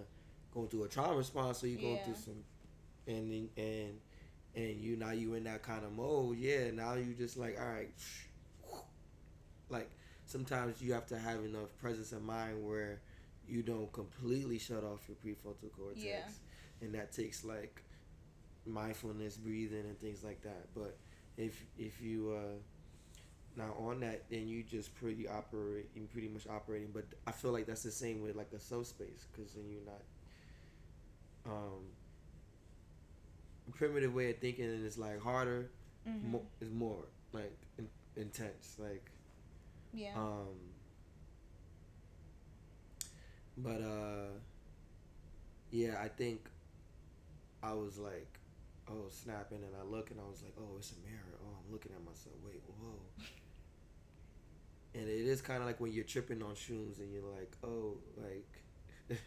going 0.54 0.68
through 0.68 0.84
a 0.84 0.88
trauma 0.90 1.16
response 1.16 1.64
or 1.64 1.68
you're 1.68 1.80
going 1.82 1.98
Yeah. 1.98 2.04
through 2.06 2.16
some 2.16 2.44
and 3.10 3.50
and 3.58 4.00
and 4.56 4.80
you 4.80 4.96
now 4.96 5.12
you 5.12 5.34
in 5.34 5.44
that 5.44 5.64
kind 5.64 5.84
of 5.84 5.92
mode 5.92 6.38
yeah 6.38 6.72
now 6.72 6.94
you 6.94 7.14
just 7.14 7.38
like 7.38 7.58
all 7.60 7.68
right 7.68 7.92
like 9.70 9.90
sometimes 10.26 10.82
you 10.82 10.94
have 10.94 11.08
to 11.08 11.18
have 11.18 11.44
enough 11.44 11.76
presence 11.82 12.12
of 12.12 12.22
mind 12.24 12.66
where 12.66 13.02
you 13.48 13.64
don't 13.64 13.92
completely 13.92 14.60
shut 14.60 14.84
off 14.84 15.00
your 15.08 15.18
prefrontal 15.18 15.72
cortex. 15.76 16.04
Yeah. 16.04 16.22
and 16.82 16.94
that 16.94 17.12
takes 17.12 17.44
like 17.44 17.82
mindfulness 18.66 19.38
breathing 19.38 19.86
and 19.86 20.00
things 20.00 20.24
like 20.24 20.42
that. 20.44 20.68
But 20.76 20.98
if 21.38 21.66
if 21.78 22.00
you 22.02 22.36
uh 22.38 22.58
now 23.58 23.74
on 23.80 24.02
that 24.02 24.24
then 24.30 24.48
you 24.48 24.62
just 24.64 24.94
pretty 24.96 25.28
operate 25.28 25.90
you 25.96 26.08
pretty 26.14 26.28
much 26.28 26.48
operating. 26.48 26.90
But 26.94 27.06
i 27.26 27.32
feel 27.32 27.52
like 27.52 27.66
that's 27.66 27.84
the 27.84 27.92
same 27.92 28.22
with 28.22 28.36
like 28.36 28.52
a 28.56 28.60
subspace 28.60 29.26
because 29.32 29.54
then 29.54 29.66
you're 29.68 29.86
not 29.86 30.04
um 31.52 31.86
primitive 33.72 34.14
way 34.14 34.32
of 34.32 34.38
thinking 34.40 34.66
and 34.66 34.86
it's 34.86 34.98
like 34.98 35.22
harder 35.22 35.70
Mhm. 36.08 36.24
mo- 36.32 36.46
is 36.62 36.70
more 36.72 37.06
like 37.34 37.56
in, 37.78 37.88
intense 38.16 38.76
like 38.80 39.10
Yeah. 39.94 40.14
um 40.16 40.56
but 43.58 43.82
uh 43.82 44.28
yeah 45.72 45.96
i 46.02 46.08
think 46.08 46.48
i 47.62 47.74
was 47.74 47.98
like 47.98 48.40
oh 48.90 49.06
snapping 49.10 49.58
and 49.64 49.76
i 49.80 49.84
look 49.84 50.12
and 50.12 50.20
i 50.20 50.24
was 50.24 50.42
like 50.42 50.54
oh 50.58 50.78
it's 50.78 50.94
a 50.94 51.08
mirror 51.08 51.38
oh 51.44 51.58
i'm 51.66 51.72
looking 51.72 51.92
at 51.92 52.00
myself 52.06 52.36
wait 52.46 52.62
whoa 52.68 52.94
and 54.96 55.04
it 55.08 55.26
is 55.28 55.42
kind 55.42 55.60
of 55.62 55.66
like 55.68 55.80
when 55.80 55.92
you're 55.92 56.04
tripping 56.06 56.42
on 56.42 56.52
shrooms 56.56 57.00
and 57.00 57.12
you're 57.14 57.30
like 57.38 57.56
oh 57.64 57.98
like 58.18 58.64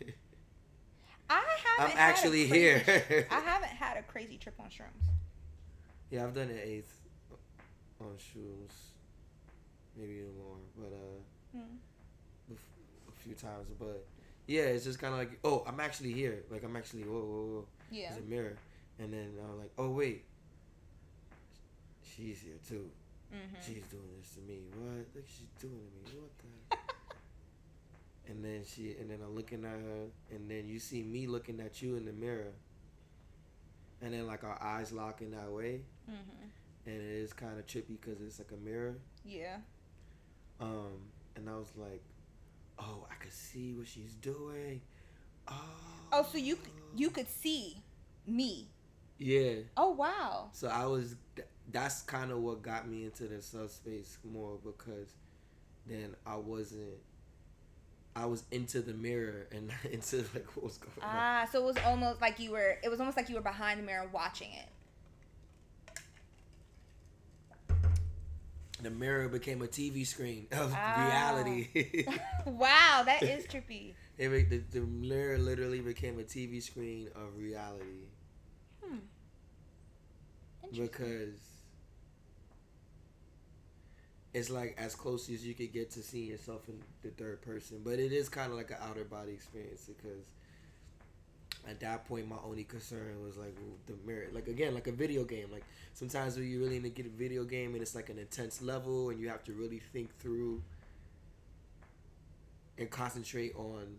I 1.34 1.42
i'm 1.78 1.80
haven't. 1.88 1.96
a 1.96 2.00
actually 2.00 2.46
here 2.46 2.82
I 3.30 3.40
haven't 3.40 3.68
had 3.70 3.96
a 3.96 4.02
crazy 4.02 4.36
trip 4.38 4.54
on 4.60 4.66
shrooms. 4.66 5.04
yeah 6.10 6.24
i've 6.24 6.34
done 6.34 6.48
an 6.50 6.58
eighth 6.62 6.94
on 8.00 8.08
shrooms 8.18 8.72
maybe 9.96 10.12
even 10.14 10.34
more 10.38 10.56
but 10.78 10.92
uh 10.94 11.58
bef- 12.50 13.08
a 13.08 13.12
few 13.24 13.34
times, 13.34 13.68
but 13.78 14.04
yeah, 14.48 14.62
it's 14.62 14.84
just 14.84 14.98
kind 14.98 15.12
of 15.14 15.20
like, 15.20 15.38
oh, 15.44 15.62
I'm 15.68 15.78
actually 15.78 16.12
here. 16.12 16.42
Like 16.50 16.64
I'm 16.64 16.74
actually, 16.74 17.02
whoa, 17.04 17.20
whoa, 17.20 17.46
whoa. 17.54 17.64
Yeah. 17.92 18.10
There's 18.10 18.24
a 18.24 18.28
mirror, 18.28 18.56
and 18.98 19.12
then 19.12 19.34
I'm 19.40 19.56
like, 19.58 19.70
oh 19.78 19.90
wait, 19.90 20.24
she's 22.04 22.40
here 22.40 22.58
too. 22.68 22.90
Mm-hmm. 23.32 23.56
She's 23.60 23.84
doing 23.90 24.08
this 24.18 24.30
to 24.34 24.40
me. 24.40 24.58
What? 24.76 25.06
Look, 25.14 25.24
she's 25.26 25.46
doing 25.60 25.78
to 25.78 26.10
me. 26.12 26.18
What 26.20 26.30
the? 26.38 26.48
And 28.28 28.44
then 28.44 28.62
she, 28.64 28.94
and 29.00 29.10
then 29.10 29.18
I'm 29.24 29.34
looking 29.34 29.64
at 29.64 29.70
her, 29.72 30.06
and 30.30 30.50
then 30.50 30.68
you 30.68 30.78
see 30.78 31.02
me 31.02 31.26
looking 31.26 31.60
at 31.60 31.82
you 31.82 31.96
in 31.96 32.04
the 32.04 32.12
mirror, 32.12 32.52
and 34.00 34.12
then 34.14 34.26
like 34.26 34.44
our 34.44 34.60
eyes 34.62 34.92
lock 34.92 35.20
in 35.22 35.30
that 35.32 35.50
way, 35.50 35.82
Mm-hmm. 36.10 36.46
and 36.90 36.96
it 36.96 37.02
is 37.22 37.32
kind 37.32 37.58
of 37.58 37.66
trippy 37.66 38.00
because 38.00 38.20
it's 38.20 38.38
like 38.38 38.50
a 38.52 38.56
mirror. 38.56 38.96
Yeah. 39.24 39.56
Um, 40.60 40.98
and 41.36 41.48
I 41.48 41.52
was 41.54 41.72
like, 41.76 42.02
oh, 42.78 43.06
I 43.10 43.14
could 43.22 43.32
see 43.32 43.72
what 43.74 43.86
she's 43.86 44.14
doing. 44.14 44.80
Oh. 45.48 45.54
Oh, 46.12 46.26
so 46.30 46.38
you 46.38 46.58
you 46.96 47.10
could 47.10 47.28
see 47.28 47.76
me. 48.26 48.68
Yeah. 49.18 49.54
Oh 49.76 49.90
wow. 49.90 50.48
So 50.52 50.68
I 50.68 50.86
was. 50.86 51.16
That's 51.70 52.02
kind 52.02 52.32
of 52.32 52.38
what 52.38 52.60
got 52.62 52.88
me 52.88 53.04
into 53.04 53.24
the 53.28 53.40
subspace 53.40 54.18
more 54.30 54.58
because 54.64 55.14
then 55.86 56.14
I 56.26 56.36
wasn't. 56.36 56.98
I 58.14 58.26
was 58.26 58.44
into 58.50 58.80
the 58.82 58.92
mirror 58.92 59.46
and 59.52 59.70
into 59.90 60.18
like 60.34 60.46
what 60.56 60.64
was 60.64 60.78
going 60.78 60.92
on. 61.02 61.08
Ah, 61.16 61.48
so 61.50 61.60
it 61.62 61.64
was 61.64 61.76
almost 61.86 62.20
like 62.20 62.38
you 62.38 62.50
were. 62.52 62.78
It 62.82 62.90
was 62.90 63.00
almost 63.00 63.16
like 63.16 63.28
you 63.28 63.34
were 63.36 63.40
behind 63.40 63.80
the 63.80 63.84
mirror 63.84 64.08
watching 64.12 64.50
it. 64.52 64.66
The 68.82 68.90
mirror 68.90 69.28
became 69.28 69.62
a 69.62 69.66
TV 69.68 70.04
screen 70.04 70.48
of 70.50 70.72
Ah. 70.76 71.06
reality. 71.06 72.04
wow, 72.46 73.02
that 73.06 73.22
is 73.22 73.46
trippy. 73.46 73.94
it, 74.18 74.28
the, 74.50 74.58
the 74.72 74.80
mirror 74.80 75.38
literally 75.38 75.80
became 75.80 76.18
a 76.18 76.24
TV 76.24 76.60
screen 76.60 77.08
of 77.14 77.36
reality. 77.38 78.08
Hmm. 78.84 78.96
Interesting. 80.64 80.86
because 80.88 81.38
it's 84.34 84.48
like 84.50 84.74
as 84.78 84.94
close 84.94 85.28
as 85.28 85.44
you 85.46 85.54
could 85.54 85.72
get 85.72 85.90
to 85.90 86.00
seeing 86.02 86.28
yourself 86.28 86.68
in 86.68 86.78
the 87.02 87.10
third 87.10 87.40
person 87.42 87.80
but 87.84 87.98
it 87.98 88.12
is 88.12 88.28
kind 88.28 88.50
of 88.50 88.56
like 88.56 88.70
an 88.70 88.78
outer 88.88 89.04
body 89.04 89.32
experience 89.32 89.86
because 89.86 90.24
at 91.68 91.78
that 91.80 92.04
point 92.08 92.28
my 92.28 92.36
only 92.44 92.64
concern 92.64 93.22
was 93.24 93.36
like 93.36 93.54
the 93.86 93.94
mirror 94.06 94.26
like 94.32 94.48
again 94.48 94.74
like 94.74 94.86
a 94.86 94.92
video 94.92 95.22
game 95.22 95.46
like 95.52 95.64
sometimes 95.94 96.36
when 96.36 96.46
you 96.46 96.58
really 96.60 96.78
need 96.78 96.82
to 96.96 97.02
get 97.02 97.06
a 97.06 97.16
video 97.16 97.44
game 97.44 97.74
and 97.74 97.82
it's 97.82 97.94
like 97.94 98.08
an 98.08 98.18
intense 98.18 98.60
level 98.62 99.10
and 99.10 99.20
you 99.20 99.28
have 99.28 99.44
to 99.44 99.52
really 99.52 99.78
think 99.92 100.08
through 100.18 100.62
and 102.78 102.90
concentrate 102.90 103.54
on 103.54 103.98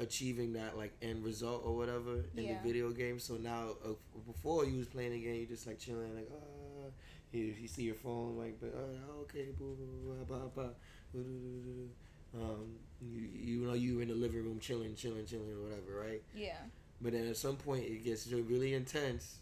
achieving 0.00 0.52
that 0.54 0.76
like 0.76 0.92
end 1.02 1.24
result 1.24 1.62
or 1.64 1.76
whatever 1.76 2.24
in 2.36 2.44
Yeah. 2.44 2.54
the 2.54 2.68
video 2.68 2.90
game. 2.90 3.18
So 3.18 3.34
now, 3.36 3.70
uh, 3.84 3.94
before 4.26 4.64
you 4.66 4.78
was 4.78 4.88
playing 4.88 5.12
the 5.12 5.20
game, 5.20 5.36
you 5.36 5.46
just 5.46 5.66
like 5.66 5.78
chilling, 5.78 6.14
like 6.14 6.28
uh, 6.30 6.90
you, 7.34 7.54
you 7.60 7.68
see 7.68 7.82
your 7.82 7.94
phone, 7.94 8.36
like, 8.38 8.58
but 8.60 8.74
uh, 8.74 9.20
okay, 9.22 9.48
boo, 9.58 9.76
boo, 9.78 9.86
boo, 9.86 10.24
blah, 10.26 10.38
blah, 10.38 10.48
blah, 10.48 10.64
boo, 11.12 11.22
doo, 11.22 11.22
doo, 11.22 11.62
doo, 11.62 11.88
doo. 12.32 12.40
um, 12.40 12.66
you, 13.00 13.28
you 13.34 13.66
know 13.66 13.74
you 13.74 14.00
in 14.00 14.08
the 14.08 14.14
living 14.14 14.44
room 14.44 14.58
chilling, 14.58 14.94
chilling, 14.94 15.26
chilling, 15.26 15.52
or 15.52 15.62
whatever, 15.62 16.00
right? 16.00 16.22
Yeah. 16.34 16.56
But 17.00 17.12
then 17.12 17.28
at 17.28 17.36
some 17.36 17.56
point 17.56 17.84
it 17.84 18.04
gets 18.04 18.26
really 18.32 18.74
intense. 18.74 19.38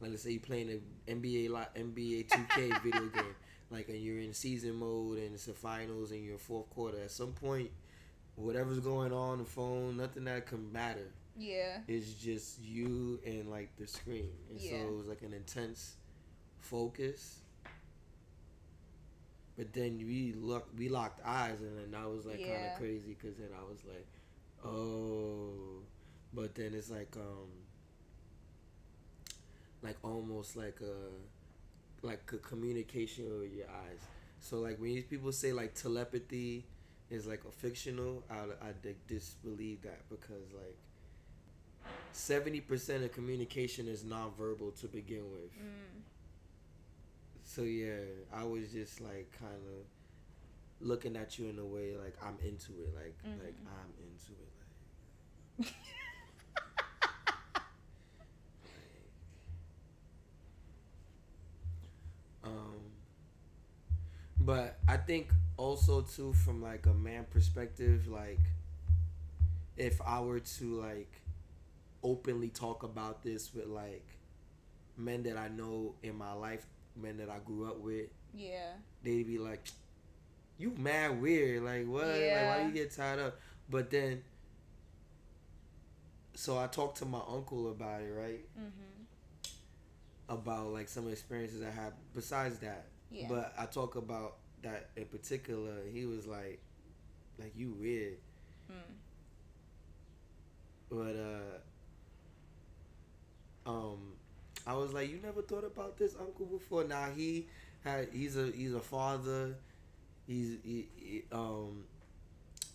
Like 0.00 0.10
let's 0.10 0.22
say 0.22 0.30
you're 0.30 0.40
playing 0.40 0.70
an 0.70 0.82
NBA 1.08 1.50
NBA 1.50 2.28
2K 2.28 2.82
video 2.82 3.06
game, 3.08 3.34
like 3.70 3.88
and 3.88 3.98
you're 3.98 4.20
in 4.20 4.32
season 4.32 4.76
mode 4.76 5.18
and 5.18 5.34
it's 5.34 5.46
the 5.46 5.52
finals 5.52 6.10
and 6.10 6.24
you're 6.24 6.38
fourth 6.38 6.68
quarter. 6.70 6.98
At 7.02 7.10
some 7.10 7.32
point, 7.32 7.70
whatever's 8.36 8.80
going 8.80 9.12
on 9.12 9.38
the 9.38 9.44
phone, 9.44 9.96
nothing 9.96 10.24
that 10.24 10.46
can 10.46 10.72
matter. 10.72 11.12
Yeah. 11.36 11.78
It's 11.88 12.14
just 12.14 12.62
you 12.62 13.18
and 13.26 13.50
like 13.50 13.76
the 13.76 13.86
screen, 13.86 14.30
and 14.50 14.60
so 14.60 14.74
it 14.74 14.96
was 14.96 15.08
like 15.08 15.22
an 15.22 15.32
intense 15.32 15.96
focus. 16.64 17.38
But 19.56 19.72
then 19.72 19.98
we 19.98 20.34
look, 20.36 20.68
we 20.76 20.88
locked 20.88 21.20
eyes, 21.24 21.60
and 21.60 21.78
then 21.78 21.90
that 21.92 22.10
was 22.10 22.26
like 22.26 22.40
kind 22.40 22.66
of 22.72 22.78
crazy 22.78 23.16
because 23.20 23.36
then 23.38 23.50
I 23.56 23.62
was 23.62 23.78
like, 23.86 24.06
oh, 24.64 25.82
but 26.32 26.54
then 26.56 26.74
it's 26.74 26.90
like 26.90 27.14
um, 27.16 27.48
like 29.82 29.96
almost 30.02 30.56
like 30.56 30.78
a, 30.80 32.06
like 32.06 32.22
a 32.32 32.38
communication 32.38 33.26
with 33.40 33.52
your 33.52 33.68
eyes. 33.68 34.00
So 34.40 34.58
like 34.58 34.80
when 34.80 34.94
these 34.94 35.04
people 35.04 35.30
say 35.30 35.52
like 35.52 35.74
telepathy 35.74 36.64
is 37.10 37.26
like 37.26 37.42
a 37.48 37.52
fictional, 37.52 38.24
I 38.28 38.68
I 38.68 38.72
disbelieve 39.06 39.82
that 39.82 40.08
because 40.10 40.52
like 40.52 40.76
seventy 42.12 42.60
percent 42.60 43.04
of 43.04 43.12
communication 43.12 43.86
is 43.86 44.02
nonverbal 44.02 44.78
to 44.80 44.88
begin 44.88 45.30
with. 45.30 45.52
Mm. 45.52 45.93
So 47.54 47.62
yeah, 47.62 48.00
I 48.32 48.44
was 48.44 48.72
just 48.72 49.00
like 49.00 49.30
kind 49.38 49.52
of 49.54 49.86
looking 50.80 51.16
at 51.16 51.38
you 51.38 51.48
in 51.48 51.58
a 51.58 51.64
way 51.64 51.94
like 51.96 52.16
I'm 52.22 52.38
into 52.46 52.72
it, 52.72 52.94
like 52.94 53.16
mm-hmm. 53.26 53.44
like 53.44 53.56
I'm 53.66 53.92
into 54.00 54.32
it, 54.42 54.52
like. 55.60 55.74
Um, 62.44 62.80
but 64.40 64.78
I 64.88 64.96
think 64.96 65.30
also 65.56 66.02
too 66.02 66.32
from 66.32 66.62
like 66.62 66.86
a 66.86 66.94
man 66.94 67.26
perspective, 67.30 68.08
like 68.08 68.40
if 69.76 70.00
I 70.02 70.20
were 70.20 70.40
to 70.40 70.80
like 70.80 71.12
openly 72.02 72.48
talk 72.48 72.82
about 72.82 73.22
this 73.22 73.54
with 73.54 73.66
like 73.66 74.06
men 74.96 75.22
that 75.24 75.36
I 75.36 75.48
know 75.48 75.94
in 76.02 76.16
my 76.16 76.32
life 76.32 76.66
men 76.96 77.16
that 77.18 77.28
I 77.30 77.38
grew 77.44 77.66
up 77.68 77.78
with, 77.78 78.08
Yeah. 78.34 78.72
they'd 79.02 79.26
be 79.26 79.38
like, 79.38 79.66
"You 80.58 80.70
mad 80.72 81.20
weird? 81.20 81.62
Like 81.62 81.86
what? 81.86 82.06
Like 82.06 82.18
why 82.46 82.64
you 82.66 82.72
get 82.72 82.90
tied 82.92 83.18
up?" 83.18 83.38
But 83.68 83.90
then, 83.90 84.22
so 86.34 86.58
I 86.58 86.66
talked 86.66 86.98
to 86.98 87.04
my 87.04 87.20
uncle 87.28 87.70
about 87.70 88.02
it, 88.02 88.10
right? 88.12 88.44
Mhm. 88.58 89.06
About 90.28 90.68
like 90.72 90.88
some 90.88 91.08
experiences 91.10 91.62
I 91.62 91.70
had 91.70 91.92
besides 92.14 92.58
that. 92.60 92.86
Yeah. 93.10 93.28
But 93.28 93.54
I 93.58 93.66
talk 93.66 93.96
about 93.96 94.36
that 94.62 94.90
in 94.96 95.04
particular. 95.06 95.84
He 95.92 96.06
was 96.06 96.26
like, 96.26 96.60
"Like 97.38 97.52
you 97.56 97.72
weird," 97.72 98.18
Mm. 98.70 98.94
but 100.88 101.16
uh, 101.16 101.58
um, 103.70 104.14
I 104.66 104.74
was 104.74 104.92
like, 104.92 105.10
"You 105.10 105.18
never 105.22 105.42
thought 105.42 105.64
about 105.64 105.98
this, 105.98 106.14
uncle, 106.18 106.46
before?" 106.46 106.84
Now 106.84 107.10
he 107.14 107.46
had 107.84 108.08
he's 108.12 108.36
a 108.36 108.46
he's 108.46 108.74
a 108.74 108.80
father. 108.80 109.54
He's 110.26 110.56
he, 110.64 110.88
he 110.96 111.24
um 111.32 111.84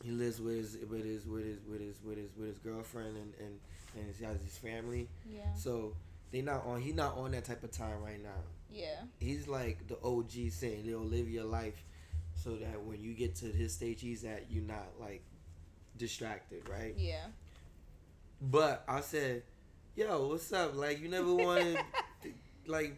he 0.03 0.11
lives 0.11 0.39
with 0.39 0.55
his 0.55 0.77
with 0.89 1.03
his 1.03 1.25
with 1.25 1.45
his 1.45 1.59
with 1.67 1.81
his 1.81 1.97
with 2.03 2.17
his 2.17 2.29
with 2.37 2.47
his 2.47 2.57
girlfriend 2.59 3.17
and 3.17 3.33
and 3.39 3.59
and 3.95 4.15
he 4.17 4.23
has 4.23 4.41
his 4.41 4.57
family. 4.57 5.07
Yeah. 5.29 5.53
So 5.55 5.95
they 6.31 6.41
not 6.41 6.65
on. 6.65 6.81
He 6.81 6.91
not 6.91 7.17
on 7.17 7.31
that 7.31 7.45
type 7.45 7.63
of 7.63 7.71
time 7.71 8.01
right 8.03 8.21
now. 8.21 8.29
Yeah. 8.71 9.01
He's 9.19 9.47
like 9.47 9.87
the 9.87 9.97
OG 10.03 10.51
saying, 10.51 10.85
"Yo, 10.85 10.99
live 10.99 11.29
your 11.29 11.45
life, 11.45 11.83
so 12.35 12.55
that 12.57 12.83
when 12.83 13.01
you 13.01 13.13
get 13.13 13.35
to 13.37 13.45
his 13.45 13.73
stage 13.73 14.01
he's 14.01 14.23
at, 14.23 14.45
you're 14.49 14.63
not 14.63 14.87
like 14.99 15.23
distracted, 15.97 16.69
right?" 16.69 16.93
Yeah. 16.97 17.25
But 18.41 18.83
I 18.87 19.01
said, 19.01 19.43
"Yo, 19.99 20.27
what's 20.29 20.53
up? 20.53 20.75
Like, 20.75 21.01
you 21.01 21.09
never 21.09 21.33
wanted, 21.33 21.77
like," 22.67 22.95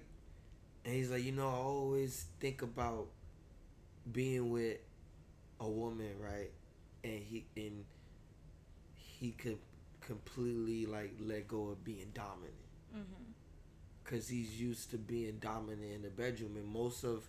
and 0.85 0.93
he's 0.95 1.09
like, 1.11 1.23
"You 1.23 1.31
know, 1.33 1.47
I 1.49 1.53
always 1.53 2.25
think 2.39 2.61
about 2.61 3.07
being 4.11 4.49
with 4.51 4.77
a 5.59 5.69
woman, 5.69 6.13
right? 6.19 6.51
And 7.03 7.19
he 7.23 7.45
and 7.57 7.85
he 8.95 9.31
could 9.31 9.59
completely 10.01 10.85
like 10.85 11.13
let 11.19 11.47
go 11.47 11.69
of 11.69 11.83
being 11.83 12.11
dominant." 12.13 12.53
Mhm. 12.95 13.33
because 14.03 14.27
he's 14.27 14.59
used 14.59 14.91
to 14.91 14.97
being 14.97 15.37
dominant 15.39 15.91
in 15.93 16.01
the 16.01 16.09
bedroom 16.09 16.57
and 16.57 16.67
most 16.67 17.03
of 17.05 17.23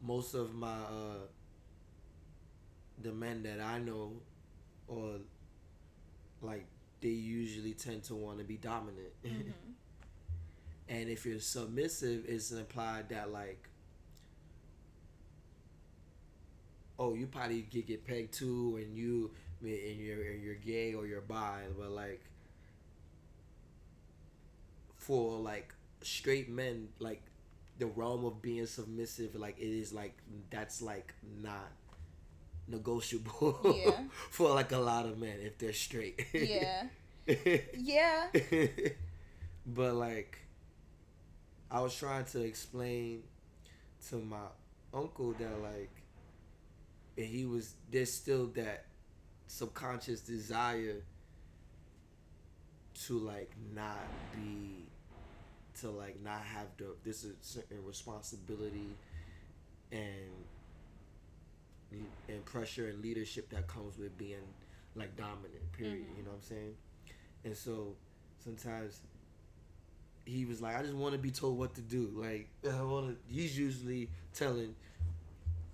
most 0.00 0.34
of 0.34 0.54
my 0.54 0.68
uh 0.68 1.26
the 3.02 3.12
men 3.12 3.42
that 3.42 3.60
i 3.60 3.78
know 3.78 4.12
or 4.88 5.16
like 6.42 6.66
they 7.00 7.08
usually 7.08 7.72
tend 7.74 8.02
to 8.04 8.14
want 8.14 8.38
to 8.38 8.44
be 8.44 8.56
dominant 8.56 9.12
Mhm. 9.24 9.52
and 10.88 11.08
if 11.08 11.26
you're 11.26 11.40
submissive 11.40 12.24
it's 12.28 12.50
implied 12.52 13.08
that 13.08 13.32
like 13.32 13.68
oh 16.98 17.14
you 17.14 17.26
probably 17.26 17.62
get 17.62 17.86
get 17.86 18.04
pegged 18.06 18.32
too 18.32 18.78
and 18.82 18.96
you 18.96 19.30
and 19.62 19.98
you're 20.00 20.22
and 20.22 20.42
you're 20.42 20.54
gay 20.54 20.94
or 20.94 21.06
you're 21.06 21.20
bi 21.20 21.62
but 21.78 21.90
like 21.90 22.22
for 24.96 25.38
like 25.38 25.74
straight 26.02 26.48
men 26.48 26.88
like 26.98 27.22
the 27.78 27.86
realm 27.86 28.24
of 28.24 28.40
being 28.42 28.66
submissive 28.66 29.34
like 29.34 29.58
it 29.58 29.64
is 29.68 29.92
like 29.92 30.16
that's 30.50 30.80
like 30.82 31.14
not 31.42 31.70
negotiable 32.68 33.60
Yeah. 33.84 34.00
for 34.30 34.54
like 34.54 34.72
a 34.72 34.78
lot 34.78 35.06
of 35.06 35.18
men 35.18 35.38
if 35.42 35.58
they're 35.58 35.72
straight 35.72 36.26
Yeah. 36.32 36.84
Yeah. 37.76 38.26
but 39.66 39.94
like 39.94 40.38
I 41.70 41.80
was 41.80 41.94
trying 41.94 42.24
to 42.26 42.42
explain 42.42 43.22
to 44.08 44.16
my 44.16 44.46
uncle 44.94 45.32
that 45.34 45.60
like 45.62 45.90
and 47.16 47.26
he 47.26 47.44
was 47.46 47.74
there's 47.90 48.12
still 48.12 48.46
that 48.48 48.86
subconscious 49.46 50.20
desire 50.20 51.02
to 53.06 53.18
like 53.18 53.50
not 53.74 53.98
be 54.34 54.86
to 55.80 55.90
like 55.90 56.22
not 56.22 56.40
have 56.40 56.66
the 56.78 56.86
this 57.04 57.24
is 57.24 57.34
certain 57.42 57.84
responsibility 57.84 58.96
and 59.92 60.30
and 62.28 62.44
pressure 62.44 62.88
and 62.88 63.00
leadership 63.02 63.48
that 63.50 63.66
comes 63.66 63.96
with 63.98 64.16
being 64.18 64.36
like 64.94 65.16
dominant 65.16 65.72
period 65.72 66.04
Mhm. 66.06 66.16
you 66.16 66.22
know 66.24 66.30
what 66.30 66.36
i'm 66.36 66.42
saying 66.42 66.74
and 67.44 67.56
so 67.56 67.94
sometimes 68.42 69.00
he 70.24 70.44
was 70.44 70.60
like 70.60 70.76
i 70.76 70.82
just 70.82 70.94
want 70.94 71.12
to 71.12 71.18
be 71.18 71.30
told 71.30 71.56
what 71.58 71.74
to 71.74 71.80
do 71.80 72.10
like 72.14 72.48
i 72.70 72.82
want 72.82 73.08
to 73.08 73.32
he's 73.32 73.56
usually 73.58 74.08
telling 74.34 74.74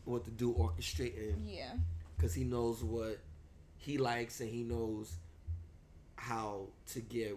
what 0.04 0.24
to 0.24 0.30
do 0.30 0.52
orchestrating 0.54 1.36
Yeah. 1.46 1.72
because 2.16 2.34
he 2.34 2.44
knows 2.44 2.82
what 2.84 3.18
he 3.78 3.96
likes 3.98 4.40
and 4.40 4.50
he 4.50 4.62
knows 4.62 5.16
how 6.16 6.66
to 6.88 7.00
get 7.00 7.36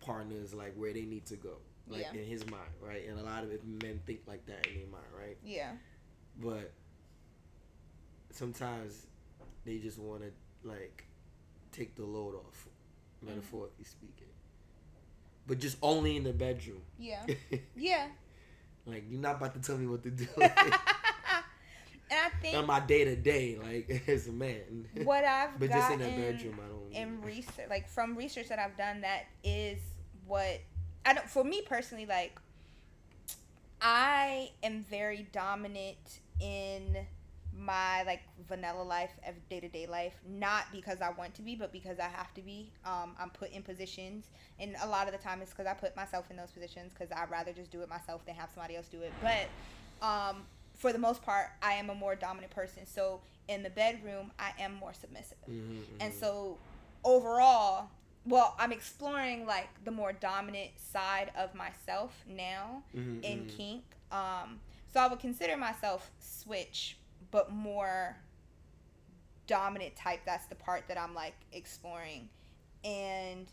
partners 0.00 0.54
like 0.54 0.74
where 0.76 0.92
they 0.92 1.02
need 1.02 1.26
to 1.26 1.36
go 1.36 1.56
like 1.88 2.06
Yeah. 2.12 2.20
in 2.20 2.26
his 2.26 2.44
mind 2.50 2.70
right 2.80 3.06
and 3.08 3.18
a 3.18 3.22
lot 3.22 3.42
of 3.44 3.50
it, 3.52 3.64
men 3.64 4.00
think 4.06 4.20
like 4.26 4.44
that 4.46 4.66
in 4.68 4.74
their 4.78 4.86
mind 4.86 5.04
right 5.18 5.36
Yeah. 5.44 5.72
But 6.38 6.72
sometimes 8.30 9.06
they 9.64 9.78
just 9.78 9.98
want 9.98 10.22
to 10.22 10.30
like 10.68 11.04
take 11.72 11.94
the 11.96 12.04
load 12.04 12.34
off 12.34 12.68
metaphorically 13.22 13.84
mm-hmm. 13.84 13.90
speaking 13.90 14.26
but 15.46 15.58
just 15.58 15.76
only 15.82 16.16
in 16.16 16.24
the 16.24 16.32
bedroom 16.32 16.82
Yeah. 16.98 17.24
Yeah. 17.76 18.06
like 18.86 19.04
you're 19.10 19.20
not 19.20 19.36
about 19.36 19.54
to 19.54 19.60
tell 19.60 19.78
me 19.78 19.86
what 19.86 20.02
to 20.04 20.10
do 20.10 20.26
and 20.40 20.52
I 22.10 22.28
think 22.40 22.56
on 22.56 22.66
my 22.66 22.80
day 22.80 23.04
to 23.04 23.16
day 23.16 23.58
like 23.62 24.04
as 24.08 24.26
a 24.28 24.32
man 24.32 24.88
what 25.04 25.24
I've 25.24 25.58
but 25.58 25.70
just 25.70 25.90
in 25.90 25.98
the 26.00 26.08
bedroom 26.08 26.58
i 26.64 26.68
don't 26.68 26.80
in 26.92 27.20
research, 27.22 27.66
like 27.68 27.88
from 27.88 28.16
research 28.16 28.48
that 28.48 28.58
I've 28.58 28.76
done, 28.76 29.02
that 29.02 29.26
is 29.44 29.78
what 30.26 30.60
I 31.04 31.14
don't. 31.14 31.28
For 31.28 31.44
me 31.44 31.62
personally, 31.62 32.06
like 32.06 32.38
I 33.80 34.50
am 34.62 34.84
very 34.88 35.26
dominant 35.32 36.20
in 36.40 36.96
my 37.56 38.02
like 38.04 38.22
vanilla 38.48 38.82
life, 38.82 39.10
day 39.48 39.60
to 39.60 39.68
day 39.68 39.86
life. 39.86 40.14
Not 40.28 40.64
because 40.72 41.00
I 41.00 41.10
want 41.10 41.34
to 41.34 41.42
be, 41.42 41.54
but 41.56 41.72
because 41.72 41.98
I 41.98 42.08
have 42.08 42.32
to 42.34 42.42
be. 42.42 42.70
Um, 42.84 43.14
I'm 43.18 43.30
put 43.30 43.50
in 43.52 43.62
positions, 43.62 44.26
and 44.58 44.76
a 44.82 44.88
lot 44.88 45.06
of 45.06 45.12
the 45.12 45.18
time 45.18 45.42
it's 45.42 45.50
because 45.50 45.66
I 45.66 45.74
put 45.74 45.94
myself 45.96 46.30
in 46.30 46.36
those 46.36 46.50
positions 46.50 46.92
because 46.92 47.10
I'd 47.14 47.30
rather 47.30 47.52
just 47.52 47.70
do 47.70 47.80
it 47.82 47.88
myself 47.88 48.24
than 48.26 48.34
have 48.34 48.50
somebody 48.54 48.76
else 48.76 48.88
do 48.88 49.00
it. 49.02 49.12
But 49.22 50.06
um, 50.06 50.42
for 50.76 50.92
the 50.92 50.98
most 50.98 51.22
part, 51.22 51.48
I 51.62 51.74
am 51.74 51.90
a 51.90 51.94
more 51.94 52.14
dominant 52.14 52.52
person. 52.52 52.86
So 52.86 53.20
in 53.48 53.62
the 53.62 53.70
bedroom, 53.70 54.30
I 54.38 54.52
am 54.60 54.74
more 54.74 54.94
submissive. 54.94 55.38
Mhm, 55.48 55.82
And 56.00 56.12
mhm. 56.12 56.20
so 56.20 56.58
overall, 57.04 57.88
well, 58.26 58.54
I'm 58.58 58.72
exploring 58.72 59.46
like 59.46 59.68
the 59.84 59.90
more 59.90 60.12
dominant 60.12 60.72
side 60.78 61.32
of 61.36 61.54
myself 61.54 62.24
now 62.28 62.82
Mhm, 62.94 63.24
in 63.24 63.46
mhm. 63.46 63.48
kink. 63.48 63.84
Um, 64.12 64.60
so 64.92 65.00
I 65.00 65.08
would 65.08 65.20
consider 65.20 65.56
myself 65.56 66.10
switch, 66.20 66.98
but 67.30 67.50
more 67.52 68.16
dominant 69.46 69.96
type. 69.96 70.20
That's 70.24 70.46
the 70.46 70.54
part 70.54 70.88
that 70.88 70.98
I'm 70.98 71.14
like 71.14 71.34
exploring, 71.52 72.28
and 72.84 73.46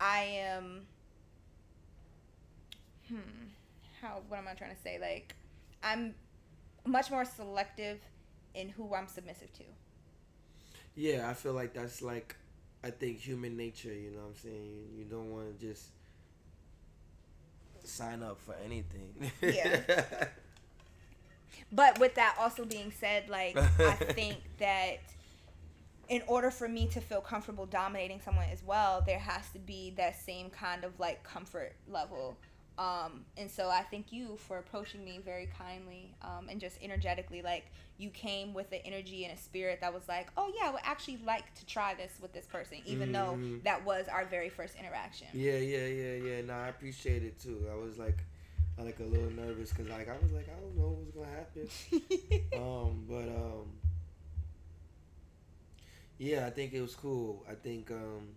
I 0.00 0.20
am. 0.24 0.86
Hmm. 3.08 3.48
How? 4.00 4.22
What 4.28 4.38
am 4.38 4.48
I 4.48 4.54
trying 4.54 4.74
to 4.74 4.80
say? 4.80 4.98
Like, 5.00 5.34
I'm 5.82 6.14
much 6.86 7.10
more 7.10 7.24
selective 7.24 8.00
in 8.54 8.70
who 8.70 8.94
I'm 8.94 9.08
submissive 9.08 9.52
to. 9.54 9.64
Yeah, 10.94 11.28
I 11.28 11.34
feel 11.34 11.52
like 11.52 11.74
that's 11.74 12.02
like, 12.02 12.36
I 12.84 12.90
think 12.90 13.18
human 13.18 13.56
nature. 13.56 13.92
You 13.92 14.10
know 14.10 14.18
what 14.18 14.28
I'm 14.28 14.36
saying? 14.36 14.88
You 14.96 15.04
don't 15.04 15.32
want 15.32 15.58
to 15.58 15.66
just 15.66 15.86
sign 17.82 18.22
up 18.22 18.38
for 18.40 18.54
anything. 18.64 19.30
Yeah. 19.40 19.80
But 21.72 21.98
with 21.98 22.14
that 22.14 22.36
also 22.38 22.64
being 22.64 22.92
said, 22.92 23.28
like 23.28 23.56
I 23.56 23.92
think 24.12 24.36
that 24.58 24.98
in 26.08 26.22
order 26.26 26.50
for 26.50 26.68
me 26.68 26.86
to 26.88 27.00
feel 27.00 27.20
comfortable 27.20 27.66
dominating 27.66 28.20
someone 28.20 28.46
as 28.52 28.62
well, 28.62 29.02
there 29.04 29.18
has 29.18 29.48
to 29.50 29.58
be 29.58 29.92
that 29.96 30.20
same 30.20 30.50
kind 30.50 30.84
of 30.84 30.98
like 31.00 31.24
comfort 31.24 31.74
level. 31.88 32.36
Um, 32.76 33.24
and 33.36 33.50
so 33.50 33.68
I 33.68 33.82
thank 33.90 34.12
you 34.12 34.36
for 34.36 34.58
approaching 34.58 35.04
me 35.04 35.20
very 35.24 35.48
kindly 35.58 36.14
um, 36.22 36.48
and 36.50 36.60
just 36.60 36.76
energetically. 36.82 37.40
Like 37.42 37.66
you 37.98 38.10
came 38.10 38.52
with 38.52 38.72
an 38.72 38.80
energy 38.84 39.24
and 39.24 39.32
a 39.32 39.40
spirit 39.40 39.80
that 39.80 39.94
was 39.94 40.08
like, 40.08 40.28
oh 40.36 40.52
yeah, 40.60 40.68
I 40.68 40.72
would 40.72 40.80
actually 40.84 41.18
like 41.24 41.54
to 41.54 41.66
try 41.66 41.94
this 41.94 42.12
with 42.20 42.32
this 42.32 42.46
person, 42.46 42.78
even 42.84 43.12
though 43.12 43.38
Mhm. 43.38 43.62
that 43.62 43.84
was 43.84 44.08
our 44.08 44.24
very 44.24 44.48
first 44.48 44.74
interaction. 44.76 45.28
Yeah, 45.32 45.58
yeah, 45.58 45.86
yeah, 45.86 46.14
yeah. 46.14 46.40
No, 46.42 46.54
I 46.54 46.68
appreciate 46.68 47.22
it 47.22 47.38
too. 47.38 47.64
I 47.70 47.76
was 47.76 47.96
like, 47.98 48.18
I 48.76 48.82
like 48.82 48.98
a 48.98 49.04
little 49.04 49.30
nervous 49.30 49.70
because 49.70 49.88
like 49.88 50.08
I 50.08 50.16
was 50.20 50.32
like 50.32 50.48
I 50.48 50.58
don't 50.60 50.76
know 50.76 50.98
what's 50.98 51.12
gonna 51.12 51.28
happen. 51.28 51.68
um, 52.60 53.04
but 53.08 53.28
um, 53.28 53.70
yeah, 56.18 56.46
I 56.46 56.50
think 56.50 56.72
it 56.72 56.80
was 56.80 56.94
cool. 56.94 57.44
I 57.48 57.54
think 57.54 57.90
um, 57.90 58.28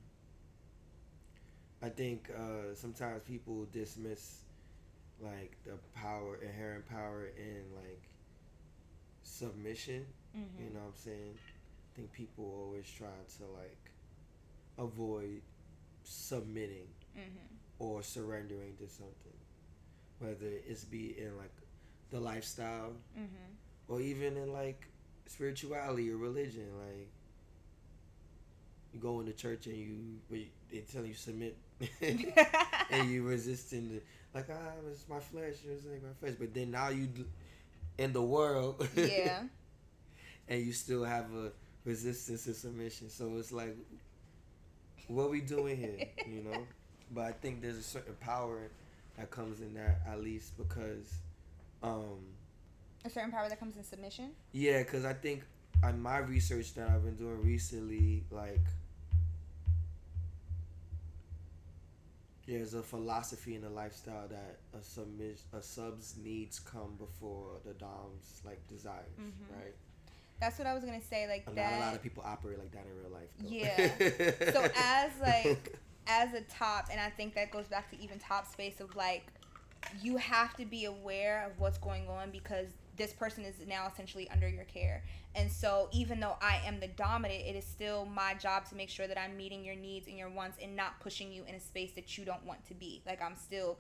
I 1.82 1.90
think 1.90 2.30
uh, 2.36 2.74
sometimes 2.74 3.22
people 3.24 3.68
dismiss 3.72 4.42
like 5.22 5.56
the 5.66 5.74
power, 5.96 6.38
inherent 6.42 6.88
power 6.90 7.28
in 7.38 7.64
like 7.76 8.02
submission. 9.24 10.06
Mm-hmm. 10.36 10.64
You 10.64 10.70
know 10.74 10.80
what 10.82 10.88
I'm 10.90 10.96
saying? 10.96 11.34
I 11.38 11.96
think 11.96 12.12
people 12.12 12.46
always 12.66 12.86
try 12.90 13.08
to 13.38 13.44
like 13.60 13.92
avoid 14.78 15.42
submitting 16.04 16.88
Mm-hmm. 17.18 17.56
or 17.80 18.04
surrendering 18.04 18.76
to 18.78 18.88
something, 18.88 19.34
whether 20.20 20.46
it's 20.68 20.84
be 20.84 21.16
in 21.18 21.36
like 21.36 21.52
the 22.12 22.20
lifestyle 22.20 22.94
Mm-hmm. 23.18 23.54
or 23.88 24.02
even 24.02 24.38
in 24.38 24.54
like 24.54 24.86
spirituality 25.26 26.12
or 26.12 26.18
religion. 26.18 26.68
Like 26.78 27.10
you 28.94 29.00
go 29.00 29.20
into 29.20 29.34
church 29.34 29.66
and 29.66 29.76
you 29.76 29.96
you- 30.38 30.46
they 30.72 30.82
tell 30.82 31.04
you 31.06 31.14
submit, 31.16 31.58
and 32.92 33.10
you 33.10 33.24
resisting 33.24 33.90
the 33.90 34.02
like 34.34 34.48
ah 34.52 34.72
it's 34.92 35.06
my 35.10 35.20
flesh, 35.20 35.56
it's 35.68 35.86
like 35.86 36.02
my 36.04 36.14
flesh. 36.20 36.34
But 36.40 36.54
then 36.54 36.72
now 36.72 36.90
you 36.90 37.08
in 37.98 38.14
the 38.14 38.22
world, 38.22 38.88
yeah. 38.96 39.44
and 40.48 40.66
you 40.66 40.74
still 40.74 41.04
have 41.04 41.34
a 41.34 41.52
resistance 41.86 42.44
to 42.46 42.54
submission. 42.54 43.10
So 43.10 43.36
it's 43.38 43.52
like, 43.52 43.76
what 45.08 45.30
we 45.32 45.42
doing 45.42 45.78
here, 45.78 46.08
you 46.28 46.44
know? 46.44 46.60
But 47.10 47.24
I 47.24 47.32
think 47.32 47.62
there's 47.62 47.78
a 47.78 47.84
certain 47.84 48.16
power 48.20 48.70
that 49.18 49.32
comes 49.32 49.62
in 49.62 49.74
that 49.76 50.02
at 50.06 50.22
least 50.22 50.58
because, 50.58 51.14
um, 51.82 52.20
A 53.06 53.10
certain 53.10 53.32
power 53.32 53.48
that 53.48 53.60
comes 53.60 53.78
in 53.78 53.84
submission. 53.86 54.32
yeah, 54.52 54.80
because 54.84 55.06
I 55.06 55.14
think 55.14 55.44
on 55.82 56.02
my 56.02 56.18
research 56.18 56.74
that 56.74 56.90
I've 56.90 57.04
been 57.06 57.16
doing 57.16 57.42
recently, 57.44 58.24
like. 58.30 58.60
There's 62.48 62.74
a 62.74 62.82
philosophy 62.82 63.56
in 63.56 63.64
a 63.66 63.70
lifestyle 63.70 64.28
that 64.30 64.60
a 64.74 64.78
submis- 64.78 65.44
a 65.54 65.62
sub's 65.62 66.16
needs 66.18 66.60
come 66.60 66.96
before 66.98 67.60
the 67.66 67.74
dom's 67.74 68.42
like 68.46 68.66
desires, 68.68 69.06
Mhm. 69.20 69.56
right? 69.60 69.76
That's 70.40 70.58
what 70.58 70.68
I 70.68 70.74
was 70.74 70.84
gonna 70.86 71.02
say. 71.02 71.28
Like 71.28 71.46
Not 71.48 71.56
that. 71.56 71.78
a 71.78 71.80
lot 71.80 71.96
of 71.96 72.02
people 72.02 72.24
operate 72.26 72.58
like 72.60 72.72
that 72.72 72.86
in 72.86 72.98
real 72.98 73.10
life. 73.10 73.30
Though. 73.40 73.50
Yeah. 73.50 74.52
So 74.54 74.70
as, 74.76 75.12
like, 75.20 75.78
as 76.10 76.34
a 76.34 76.40
top 76.44 76.88
and 76.90 77.02
i 77.02 77.10
think 77.10 77.36
that 77.36 77.52
goes 77.52 77.68
back 77.68 77.90
to 77.92 78.00
even 78.02 78.18
top 78.18 78.50
space 78.50 78.80
of 78.80 78.96
like 78.96 79.26
you 80.02 80.16
have 80.16 80.56
to 80.56 80.64
be 80.64 80.86
aware 80.86 81.46
of 81.46 81.60
what's 81.60 81.78
going 81.78 82.08
on 82.08 82.32
because 82.32 82.68
this 82.98 83.14
person 83.14 83.46
is 83.46 83.56
now 83.68 83.88
essentially 83.88 84.30
under 84.30 84.48
your 84.48 84.64
care 84.66 85.04
and 85.36 85.52
so 85.52 85.88
even 85.92 86.20
though 86.20 86.36
i 86.42 86.60
am 86.66 86.80
the 86.80 86.88
dominant 86.88 87.42
it 87.46 87.56
is 87.56 87.66
still 87.66 88.06
my 88.06 88.34
job 88.34 88.66
to 88.68 88.76
make 88.76 88.90
sure 88.90 89.08
that 89.08 89.18
i'm 89.20 89.38
meeting 89.38 89.64
your 89.64 89.76
needs 89.76 90.08
and 90.08 90.18
your 90.18 90.30
wants 90.30 90.58
and 90.62 90.76
not 90.76 91.00
pushing 91.00 91.32
you 91.32 91.44
in 91.48 91.56
a 91.56 91.60
space 91.60 91.92
that 91.94 92.18
you 92.18 92.26
don't 92.26 92.44
want 92.46 92.66
to 92.66 92.74
be 92.74 93.02
like 93.06 93.22
i'm 93.22 93.36
still 93.36 93.78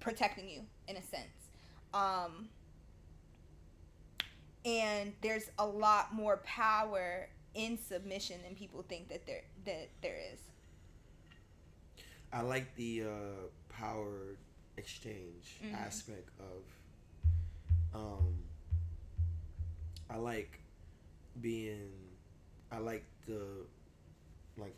protecting 0.00 0.48
you 0.48 0.60
in 0.88 0.96
a 0.96 1.02
sense 1.02 1.50
um 1.94 2.48
and 4.64 5.12
there's 5.22 5.50
a 5.58 5.66
lot 5.66 6.14
more 6.14 6.38
power 6.38 7.28
in 7.54 7.78
submission 7.78 8.40
than 8.44 8.54
people 8.54 8.84
think 8.88 9.08
that 9.08 9.26
there 9.26 9.42
that 9.64 9.88
there 10.02 10.16
is 10.32 10.38
I 12.32 12.40
like 12.42 12.74
the 12.74 13.04
uh, 13.04 13.06
power 13.68 14.36
exchange 14.76 15.60
Mhm. 15.62 15.74
aspect 15.86 16.28
of. 16.40 16.64
Um, 17.96 18.34
I 20.10 20.16
like 20.16 20.60
being. 21.40 21.90
I 22.70 22.78
like 22.78 23.04
the, 23.26 23.64
like, 24.58 24.76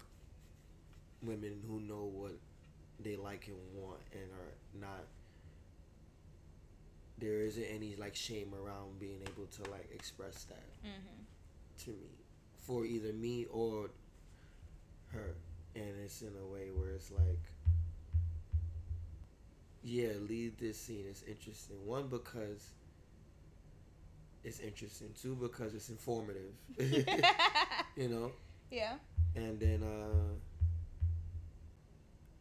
women 1.23 1.63
who 1.67 1.81
know 1.81 2.11
what 2.13 2.33
they 3.01 3.17
like 3.17 3.49
and 3.49 3.57
want 3.75 4.01
and 4.13 4.23
are 4.23 4.81
not. 4.81 5.05
There 7.19 7.41
isn't 7.41 7.65
any 7.65 7.97
like 7.97 8.15
shame 8.15 8.53
around 8.55 9.01
being 9.01 9.21
able 9.23 9.47
to 9.47 9.71
like 9.71 9.89
express 9.93 10.45
that 10.45 10.71
mm-hmm. 10.85 11.85
to 11.85 11.91
me 11.91 12.19
for 12.69 12.85
either 12.85 13.13
me 13.15 13.47
or 13.51 13.89
her 15.13 15.35
and 15.75 15.95
it's 16.05 16.21
in 16.21 16.33
a 16.41 16.47
way 16.47 16.69
where 16.75 16.91
it's 16.91 17.11
like 17.11 17.41
yeah 19.83 20.11
leave 20.29 20.59
this 20.59 20.79
scene 20.79 21.05
it's 21.09 21.23
interesting 21.23 21.77
one 21.87 22.09
because 22.09 22.73
it's 24.45 24.61
interesting 24.61 25.11
too 25.21 25.35
because 25.41 25.75
it's 25.75 25.89
informative. 25.91 26.53
You 27.97 28.09
know? 28.09 28.31
Yeah. 28.71 28.95
And 29.35 29.59
then 29.59 29.83
uh 29.83 30.35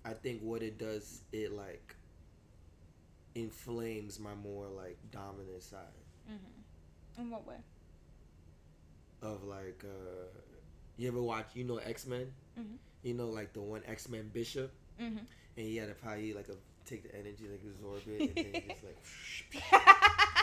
i 0.06 0.14
think 0.14 0.42
what 0.42 0.62
it 0.62 0.78
does 0.78 1.22
it 1.34 1.52
like 1.52 1.96
inflames 3.36 4.20
my 4.20 4.34
more 4.36 4.68
like 4.68 4.98
dominant 5.12 5.62
side. 5.64 5.80
Mm-hmm. 6.32 7.22
in 7.22 7.30
what 7.30 7.46
way? 7.48 7.56
Of 9.22 9.44
like 9.44 9.84
uh 9.84 10.28
you 10.98 11.08
ever 11.08 11.22
watch 11.22 11.48
you 11.56 11.64
know 11.64 11.78
x-men? 11.78 12.32
Mhm. 12.60 12.78
you 13.04 13.14
know 13.14 13.30
like 13.30 13.54
the 13.54 13.62
one 13.62 13.82
x-men 13.88 14.30
bishop? 14.34 14.72
Mm-hmm. 15.02 15.18
and 15.18 15.66
he 15.66 15.78
had 15.78 15.90
to 15.90 15.96
probably 15.96 16.34
like 16.34 16.50
a, 16.50 16.56
take 16.86 17.04
the 17.04 17.16
energy 17.18 17.48
like 17.52 17.62
absorb 17.64 18.02
it 18.08 18.22
and 18.22 18.54
then 18.54 18.64
just 18.70 18.84
like 18.84 18.98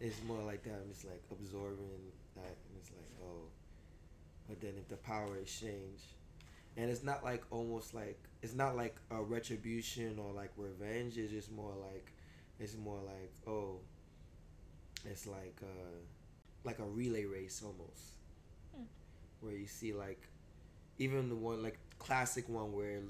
it's 0.00 0.22
more 0.24 0.42
like 0.42 0.62
that 0.64 0.74
i'm 0.82 0.90
just 0.90 1.04
like 1.04 1.22
absorbing 1.30 2.12
that 2.36 2.44
and 2.68 2.76
it's 2.80 2.90
like 2.92 3.10
oh 3.22 3.48
but 4.48 4.60
then 4.60 4.72
if 4.78 4.88
the 4.88 4.96
power 4.96 5.36
exchange 5.36 6.00
and 6.76 6.90
it's 6.90 7.02
not 7.04 7.24
like 7.24 7.44
almost 7.50 7.94
like 7.94 8.18
it's 8.42 8.54
not 8.54 8.76
like 8.76 8.96
a 9.10 9.22
retribution 9.22 10.18
or 10.18 10.32
like 10.32 10.50
revenge 10.56 11.18
it's 11.18 11.32
just 11.32 11.52
more 11.52 11.74
like 11.92 12.12
it's 12.60 12.76
more 12.76 13.00
like 13.06 13.32
oh 13.46 13.80
it's 15.04 15.26
like 15.26 15.56
uh 15.62 15.98
like 16.64 16.78
a 16.78 16.84
relay 16.84 17.24
race 17.24 17.62
almost 17.64 18.14
Hmm. 18.76 18.84
where 19.40 19.54
you 19.54 19.66
see 19.66 19.92
like 19.94 20.22
even 20.98 21.28
the 21.28 21.36
one 21.36 21.62
like 21.62 21.78
classic 21.98 22.48
one 22.48 22.72
where 22.72 23.00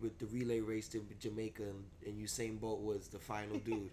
with 0.00 0.18
the 0.18 0.26
relay 0.26 0.60
race 0.60 0.88
to 0.88 1.04
Jamaica 1.20 1.62
and, 1.64 1.84
and 2.06 2.18
Usain 2.20 2.60
Bolt 2.60 2.82
was 2.82 3.08
the 3.08 3.18
final 3.18 3.58
dude. 3.64 3.90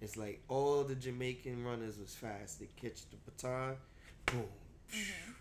It's 0.00 0.16
like 0.16 0.42
all 0.48 0.84
the 0.84 0.94
Jamaican 0.94 1.64
runners 1.64 1.98
was 1.98 2.14
fast. 2.14 2.60
They 2.60 2.68
catch 2.76 3.02
the 3.10 3.16
baton, 3.26 3.76
boom. 4.26 4.44
Mm-hmm. 4.94 5.32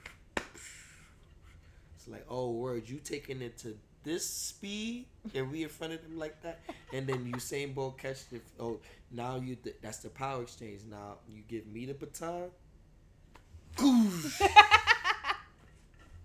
It's 1.96 2.08
like, 2.08 2.26
oh 2.30 2.52
word, 2.52 2.88
you 2.89 2.98
taking 2.98 3.41
it 3.41 3.58
to 3.60 3.76
this 4.04 4.28
speed 4.30 5.06
and 5.34 5.52
we 5.52 5.63
in 5.63 5.70
front 5.70 5.93
of 5.93 6.02
them 6.02 6.17
like 6.17 6.41
that, 6.41 6.60
and 6.93 7.08
then 7.08 7.32
Usain 7.32 7.74
Bolt 7.76 7.98
catch 7.98 8.28
the 8.30 8.39
oh 8.60 8.80
now 9.12 9.36
you 9.38 9.56
th- 9.56 9.78
that's 9.82 9.98
the 10.00 10.10
power 10.10 10.41
exchange. 10.41 10.82
Now 10.89 11.17
you 11.28 11.41
give 11.48 11.67
me 11.67 11.86
the 11.86 11.93
baton, 11.93 12.50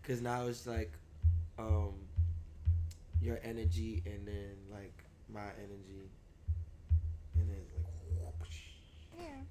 because 0.02 0.20
now 0.22 0.46
it's 0.46 0.66
like 0.66 0.92
um 1.58 1.92
your 3.20 3.38
energy 3.42 4.02
and 4.06 4.26
then 4.26 4.56
like 4.70 5.04
my 5.32 5.40
energy, 5.58 6.10
and 7.34 7.48
then 7.48 7.64
like 7.82 8.34
whoosh. 8.40 8.58
yeah 9.18 9.42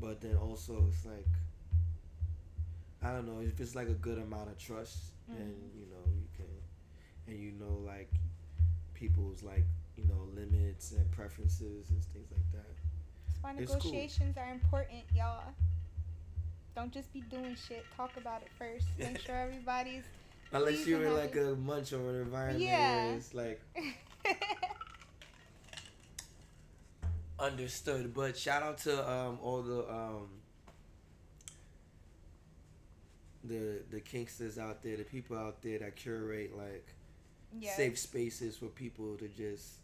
but 0.00 0.20
then 0.20 0.36
also 0.36 0.84
it's 0.88 1.04
like 1.04 1.26
I 3.02 3.12
don't 3.12 3.26
know 3.26 3.40
if 3.40 3.60
it's 3.60 3.74
like 3.74 3.88
a 3.88 3.94
good 3.94 4.18
amount 4.18 4.48
of 4.50 4.58
trust 4.58 4.98
and 5.28 5.38
Mhm. 5.38 5.78
you 5.78 5.86
know 5.86 6.04
you 6.14 6.26
can 6.36 6.46
and 7.26 7.38
you 7.38 7.52
know 7.52 7.78
like 7.86 8.10
people's 8.94 9.42
like 9.42 9.64
you 9.96 10.04
know 10.04 10.28
limits 10.34 10.92
and 10.92 11.10
preferences 11.12 11.90
and 11.90 12.02
things 12.12 12.30
like 12.32 12.52
that. 12.52 12.74
that's 13.26 13.42
why 13.42 13.50
It's 13.52 13.70
cool. 13.72 13.92
negotiations 13.92 14.36
are 14.36 14.50
important 14.50 15.04
y'all 15.14 15.52
don't 16.74 16.92
just 16.92 17.12
be 17.12 17.20
doing 17.22 17.54
shit 17.56 17.86
talk 17.96 18.16
about 18.16 18.42
it 18.42 18.50
first 18.58 18.86
make 18.98 19.18
sure 19.26 19.36
everybody's 19.36 20.04
Unless 20.50 20.86
you're 20.86 21.04
in 21.04 21.14
like 21.14 21.36
a 21.36 21.54
munch 21.56 21.92
or 21.92 22.08
an 22.10 22.22
environment 22.22 22.62
Yeah. 22.64 23.04
where 23.06 23.16
it's 23.16 23.34
like 23.34 23.60
understood. 27.38 28.14
But 28.14 28.36
shout 28.36 28.62
out 28.62 28.78
to 28.78 29.10
um 29.10 29.38
all 29.42 29.62
the 29.62 29.88
um 29.90 30.28
the 33.44 33.82
the 33.90 34.00
kinksters 34.00 34.58
out 34.58 34.82
there, 34.82 34.96
the 34.96 35.04
people 35.04 35.36
out 35.36 35.62
there 35.62 35.78
that 35.78 35.96
curate 35.96 36.56
like 36.56 36.86
yeah 37.58 37.74
safe 37.74 37.98
spaces 37.98 38.56
for 38.56 38.66
people 38.66 39.16
to 39.16 39.28
just 39.28 39.74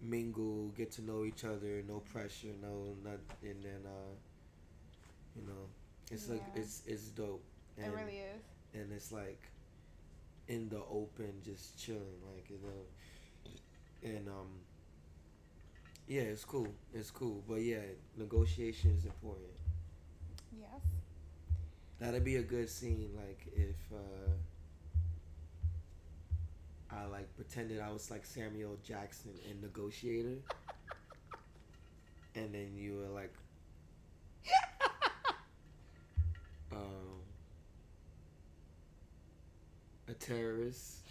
mingle, 0.00 0.68
get 0.76 0.90
to 0.92 1.02
know 1.02 1.24
each 1.24 1.44
other, 1.44 1.82
no 1.86 1.98
pressure, 2.12 2.54
no 2.62 2.94
not 3.04 3.18
and 3.42 3.62
then 3.62 3.80
uh 3.86 4.14
you 5.36 5.46
know 5.46 5.68
it's 6.10 6.28
like 6.28 6.42
it's 6.54 6.82
it's 6.86 7.04
dope. 7.08 7.42
it 7.78 7.90
really 7.94 8.18
is 8.18 8.42
and 8.74 8.92
it's 8.92 9.12
like 9.12 9.40
in 10.48 10.68
the 10.68 10.80
open 10.90 11.32
just 11.44 11.78
chilling 11.78 12.20
like 12.34 12.48
you 12.50 12.58
know 12.62 14.10
and 14.16 14.28
um 14.28 14.48
Yeah, 16.10 16.22
it's 16.22 16.44
cool. 16.44 16.66
It's 16.92 17.12
cool. 17.12 17.44
But 17.48 17.62
yeah, 17.62 17.82
negotiation 18.16 18.96
is 18.98 19.04
important. 19.04 19.46
Yes. 20.58 20.80
That'd 22.00 22.24
be 22.24 22.34
a 22.34 22.42
good 22.42 22.68
scene, 22.68 23.10
like 23.14 23.46
if 23.54 23.76
uh, 23.94 24.32
I 26.90 27.04
like 27.06 27.32
pretended 27.36 27.78
I 27.78 27.92
was 27.92 28.10
like 28.10 28.26
Samuel 28.26 28.76
Jackson 28.82 29.30
in 29.48 29.60
Negotiator, 29.60 30.38
and 32.34 32.52
then 32.52 32.72
you 32.74 32.96
were 32.96 33.10
like, 33.14 33.32
um, 36.72 37.22
a 40.08 40.14
terrorist, 40.14 41.02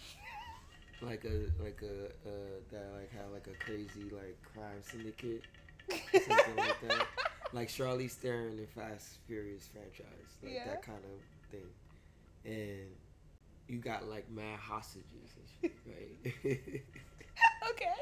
like 1.02 1.24
a 1.24 1.62
like 1.62 1.80
a 1.82 2.06
uh, 2.28 2.60
that 2.70 2.92
like 2.94 3.10
had 3.12 3.30
like 3.32 3.46
a 3.46 3.54
crazy 3.64 4.10
like 4.10 4.38
crime 4.44 4.82
syndicate, 4.82 5.44
something 6.20 6.56
like 6.58 6.80
that, 6.80 7.08
like 7.52 7.68
Charlize 7.68 8.12
Theron 8.12 8.58
in 8.58 8.66
Fast 8.66 9.18
Furious 9.26 9.66
franchise, 9.68 10.38
like 10.42 10.52
Yeah. 10.54 10.64
that 10.64 10.82
kind 10.82 11.04
of 11.04 11.20
thing, 11.50 11.68
and 12.44 12.90
you 13.68 13.78
got 13.78 14.06
like 14.08 14.30
mad 14.30 14.58
hostages 14.58 15.36
and 15.36 15.48
shit, 15.60 15.76
right? 15.86 16.82
okay. 17.70 17.94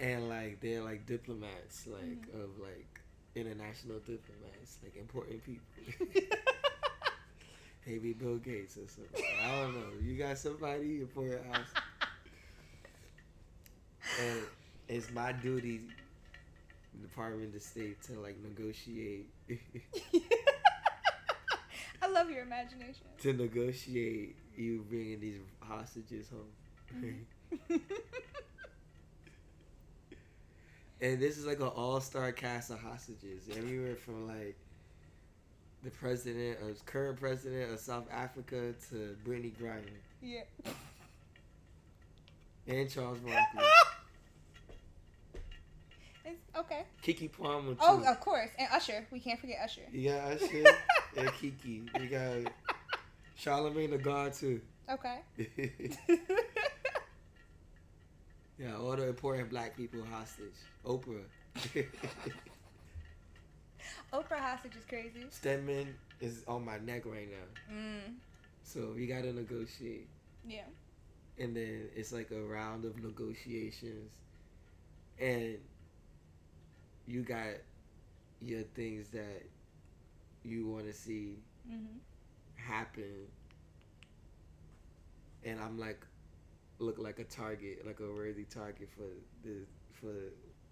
and 0.00 0.28
like 0.28 0.60
they're 0.60 0.82
like 0.82 1.06
diplomats, 1.06 1.86
like 1.86 2.28
Mm-hmm. 2.32 2.40
of 2.42 2.58
like 2.58 3.00
international 3.34 3.98
diplomats, 4.00 4.78
like 4.82 4.96
important 4.96 5.42
people. 5.44 5.62
Maybe 7.86 8.12
Bill 8.12 8.36
Gates 8.36 8.76
or 8.76 8.86
something. 8.88 9.24
I 9.44 9.60
don't 9.60 9.74
know. 9.74 9.86
You 10.02 10.16
got 10.16 10.38
somebody 10.38 11.04
for 11.12 11.26
your 11.26 11.42
house, 11.42 11.66
and 14.20 14.40
it's 14.88 15.10
my 15.10 15.32
duty, 15.32 15.80
Department 17.00 17.54
of 17.56 17.62
State, 17.62 18.00
to 18.04 18.20
like 18.20 18.36
negotiate, 18.42 19.28
I 22.02 22.06
love 22.08 22.30
your 22.30 22.42
imagination. 22.42 23.02
to 23.20 23.32
negotiate 23.32 24.36
you 24.56 24.84
bringing 24.88 25.20
these 25.20 25.38
hostages 25.60 26.28
home. 26.28 26.52
Mm-hmm. 27.68 27.76
And 31.00 31.18
this 31.18 31.36
is 31.36 31.44
like 31.46 31.58
an 31.58 31.66
all-star 31.66 32.30
cast 32.30 32.70
of 32.70 32.80
hostages, 32.80 33.48
everywhere 33.56 33.96
from 33.96 34.28
like 34.28 34.56
the 35.82 35.90
president, 35.90 36.58
or 36.62 36.72
current 36.86 37.18
president 37.18 37.72
of 37.72 37.80
South 37.80 38.06
Africa 38.12 38.72
to 38.90 39.16
Brittney 39.26 39.52
Griner 39.52 39.82
yeah. 40.22 40.42
and 42.68 42.88
Charles 42.88 43.18
Barkley, 43.26 43.64
It's, 46.24 46.40
okay. 46.56 46.84
Keke 47.02 47.32
Palmer 47.32 47.74
oh, 47.80 47.98
too. 47.98 48.04
Oh, 48.06 48.10
of 48.10 48.20
course. 48.20 48.50
And 48.58 48.68
Usher. 48.72 49.06
We 49.10 49.18
can't 49.18 49.40
forget 49.40 49.58
Usher. 49.64 49.82
You 49.92 50.10
got 50.10 50.32
Usher 50.32 50.64
and 51.16 51.28
Keke. 51.30 51.88
You 52.00 52.08
got 52.08 52.52
Charlamagne 53.40 53.90
the 53.90 53.98
God 53.98 54.32
too. 54.32 54.60
Okay. 54.88 55.18
yeah, 58.58 58.76
all 58.78 58.96
the 58.96 59.08
important 59.08 59.50
black 59.50 59.76
people 59.76 60.00
hostage. 60.10 60.54
Oprah. 60.86 61.24
Oprah 64.12 64.38
hostage 64.40 64.76
is 64.76 64.84
crazy. 64.84 65.24
Stedman 65.30 65.94
is 66.20 66.44
on 66.46 66.64
my 66.64 66.78
neck 66.78 67.06
right 67.06 67.28
now, 67.30 67.74
Mm. 67.74 68.14
so 68.62 68.92
we 68.94 69.06
gotta 69.06 69.32
negotiate. 69.32 70.08
Yeah. 70.46 70.64
and 71.38 71.56
then 71.56 71.88
it's 71.96 72.12
like 72.12 72.30
a 72.30 72.42
round 72.42 72.84
of 72.84 73.02
negotiations 73.02 74.10
and 75.18 75.56
you 77.06 77.22
got 77.22 77.46
your 78.40 78.62
things 78.74 79.08
that 79.08 79.42
you 80.44 80.66
want 80.68 80.84
to 80.86 80.92
see 80.92 81.38
Mm-hmm. 81.70 81.96
happen 82.56 83.26
and 85.44 85.60
i'm 85.60 85.78
like 85.78 86.04
look 86.80 86.98
like 86.98 87.18
a 87.20 87.24
target 87.24 87.86
like 87.86 88.00
a 88.00 88.12
worthy 88.12 88.44
target 88.44 88.88
for 88.94 89.04
the 89.44 89.64
for 89.92 90.12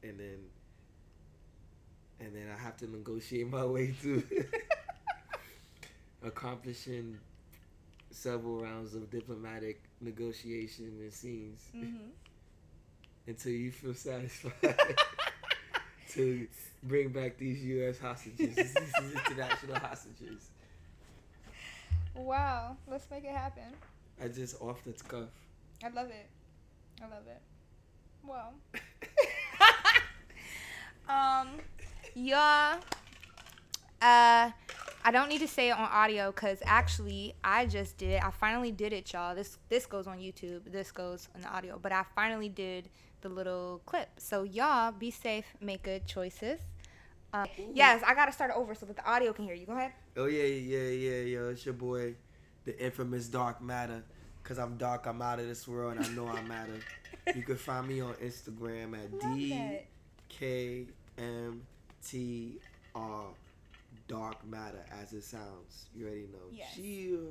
and 0.07 0.19
then 0.19 0.39
and 2.21 2.35
then 2.35 2.47
i 2.55 2.59
have 2.63 2.77
to 2.77 2.91
negotiate 2.91 3.49
my 3.51 3.65
way 3.65 3.89
through 3.93 4.23
accomplishing 6.25 7.19
several 8.11 8.61
rounds 8.61 8.95
of 8.95 9.11
diplomatic 9.11 9.81
negotiation 10.01 10.93
and 11.01 11.13
scenes 11.13 11.61
Mm-hmm. 11.75 12.09
until 13.27 13.53
you 13.53 13.71
feel 13.71 13.95
satisfied 13.95 14.53
to 16.11 16.47
bring 16.83 17.11
back 17.11 17.39
these 17.39 17.63
U.S. 17.65 17.99
hostages, 17.99 18.55
these 18.57 18.75
international 19.15 19.77
hostages. 19.77 20.49
Wow. 22.15 22.77
Let's 22.89 23.09
make 23.11 23.25
it 23.25 23.31
happen. 23.31 23.63
I 24.23 24.29
just 24.29 24.61
off 24.61 24.83
the 24.85 24.93
cuff. 24.93 25.29
I 25.85 25.89
love 25.91 26.09
it. 26.09 26.27
I 27.01 27.05
love 27.05 27.23
it. 27.29 27.41
Well. 28.27 28.53
um, 31.09 31.49
yeah. 32.15 32.79
Uh, 34.03 34.51
I 35.03 35.11
don't 35.11 35.29
need 35.29 35.41
to 35.41 35.49
say 35.49 35.69
it 35.69 35.73
on 35.73 35.89
audio 35.91 36.31
because 36.31 36.59
actually 36.65 37.35
I 37.43 37.67
just 37.67 37.97
did. 37.97 38.21
I 38.23 38.31
finally 38.31 38.71
did 38.71 38.93
it, 38.93 39.13
y'all. 39.13 39.35
This 39.35 39.59
this 39.69 39.87
goes 39.87 40.07
on 40.07 40.19
YouTube. 40.19 40.71
This 40.71 40.91
goes 40.93 41.29
on 41.35 41.43
the 41.43 41.49
audio, 41.49 41.79
but 41.81 41.93
I 41.93 42.05
finally 42.15 42.49
did 42.49 42.89
the 43.23 43.29
little 43.29 43.81
clip. 43.87 44.09
So 44.19 44.43
y'all 44.43 44.93
be 44.93 45.11
safe, 45.11 45.47
make 45.61 45.83
good 45.83 46.07
choices. 46.07 46.61
Uh, 47.33 47.47
yes, 47.75 48.03
I 48.07 48.15
gotta 48.15 48.33
start 48.33 48.51
over 48.55 48.75
so 48.75 48.87
that 48.87 48.97
the 48.97 49.09
audio 49.09 49.33
can 49.33 49.45
hear 49.45 49.55
you. 49.55 49.67
Go 49.67 49.73
ahead. 49.73 49.93
Oh 50.17 50.27
yeah, 50.27 50.45
yeah, 50.45 50.89
yeah, 50.89 51.21
yeah. 51.23 51.49
It's 51.51 51.65
your 51.65 51.75
boy, 51.75 52.15
the 52.65 52.79
infamous 52.83 53.29
Dark 53.29 53.63
Matter. 53.63 54.03
Cause 54.43 54.59
I'm 54.59 54.79
dark, 54.79 55.07
I'm 55.07 55.21
out 55.21 55.39
of 55.39 55.47
this 55.47 55.69
world, 55.69 55.97
and 55.97 56.05
I 56.05 56.09
know 56.09 56.27
I 56.27 56.43
matter. 56.43 56.73
You 57.37 57.43
can 57.43 57.57
find 57.57 57.87
me 57.87 58.01
on 58.01 58.15
Instagram 58.15 58.95
at 58.95 59.21
D. 59.21 59.79
K 60.29 60.87
M 61.19 61.63
T 62.07 62.55
R 62.95 63.25
Dark 64.09 64.45
Matter 64.49 64.85
as 65.01 65.13
it 65.13 65.25
sounds. 65.25 65.87
You 65.95 66.07
already 66.07 66.27
know. 66.33 66.51
Yes. 66.53 66.75
Chill. 66.75 67.31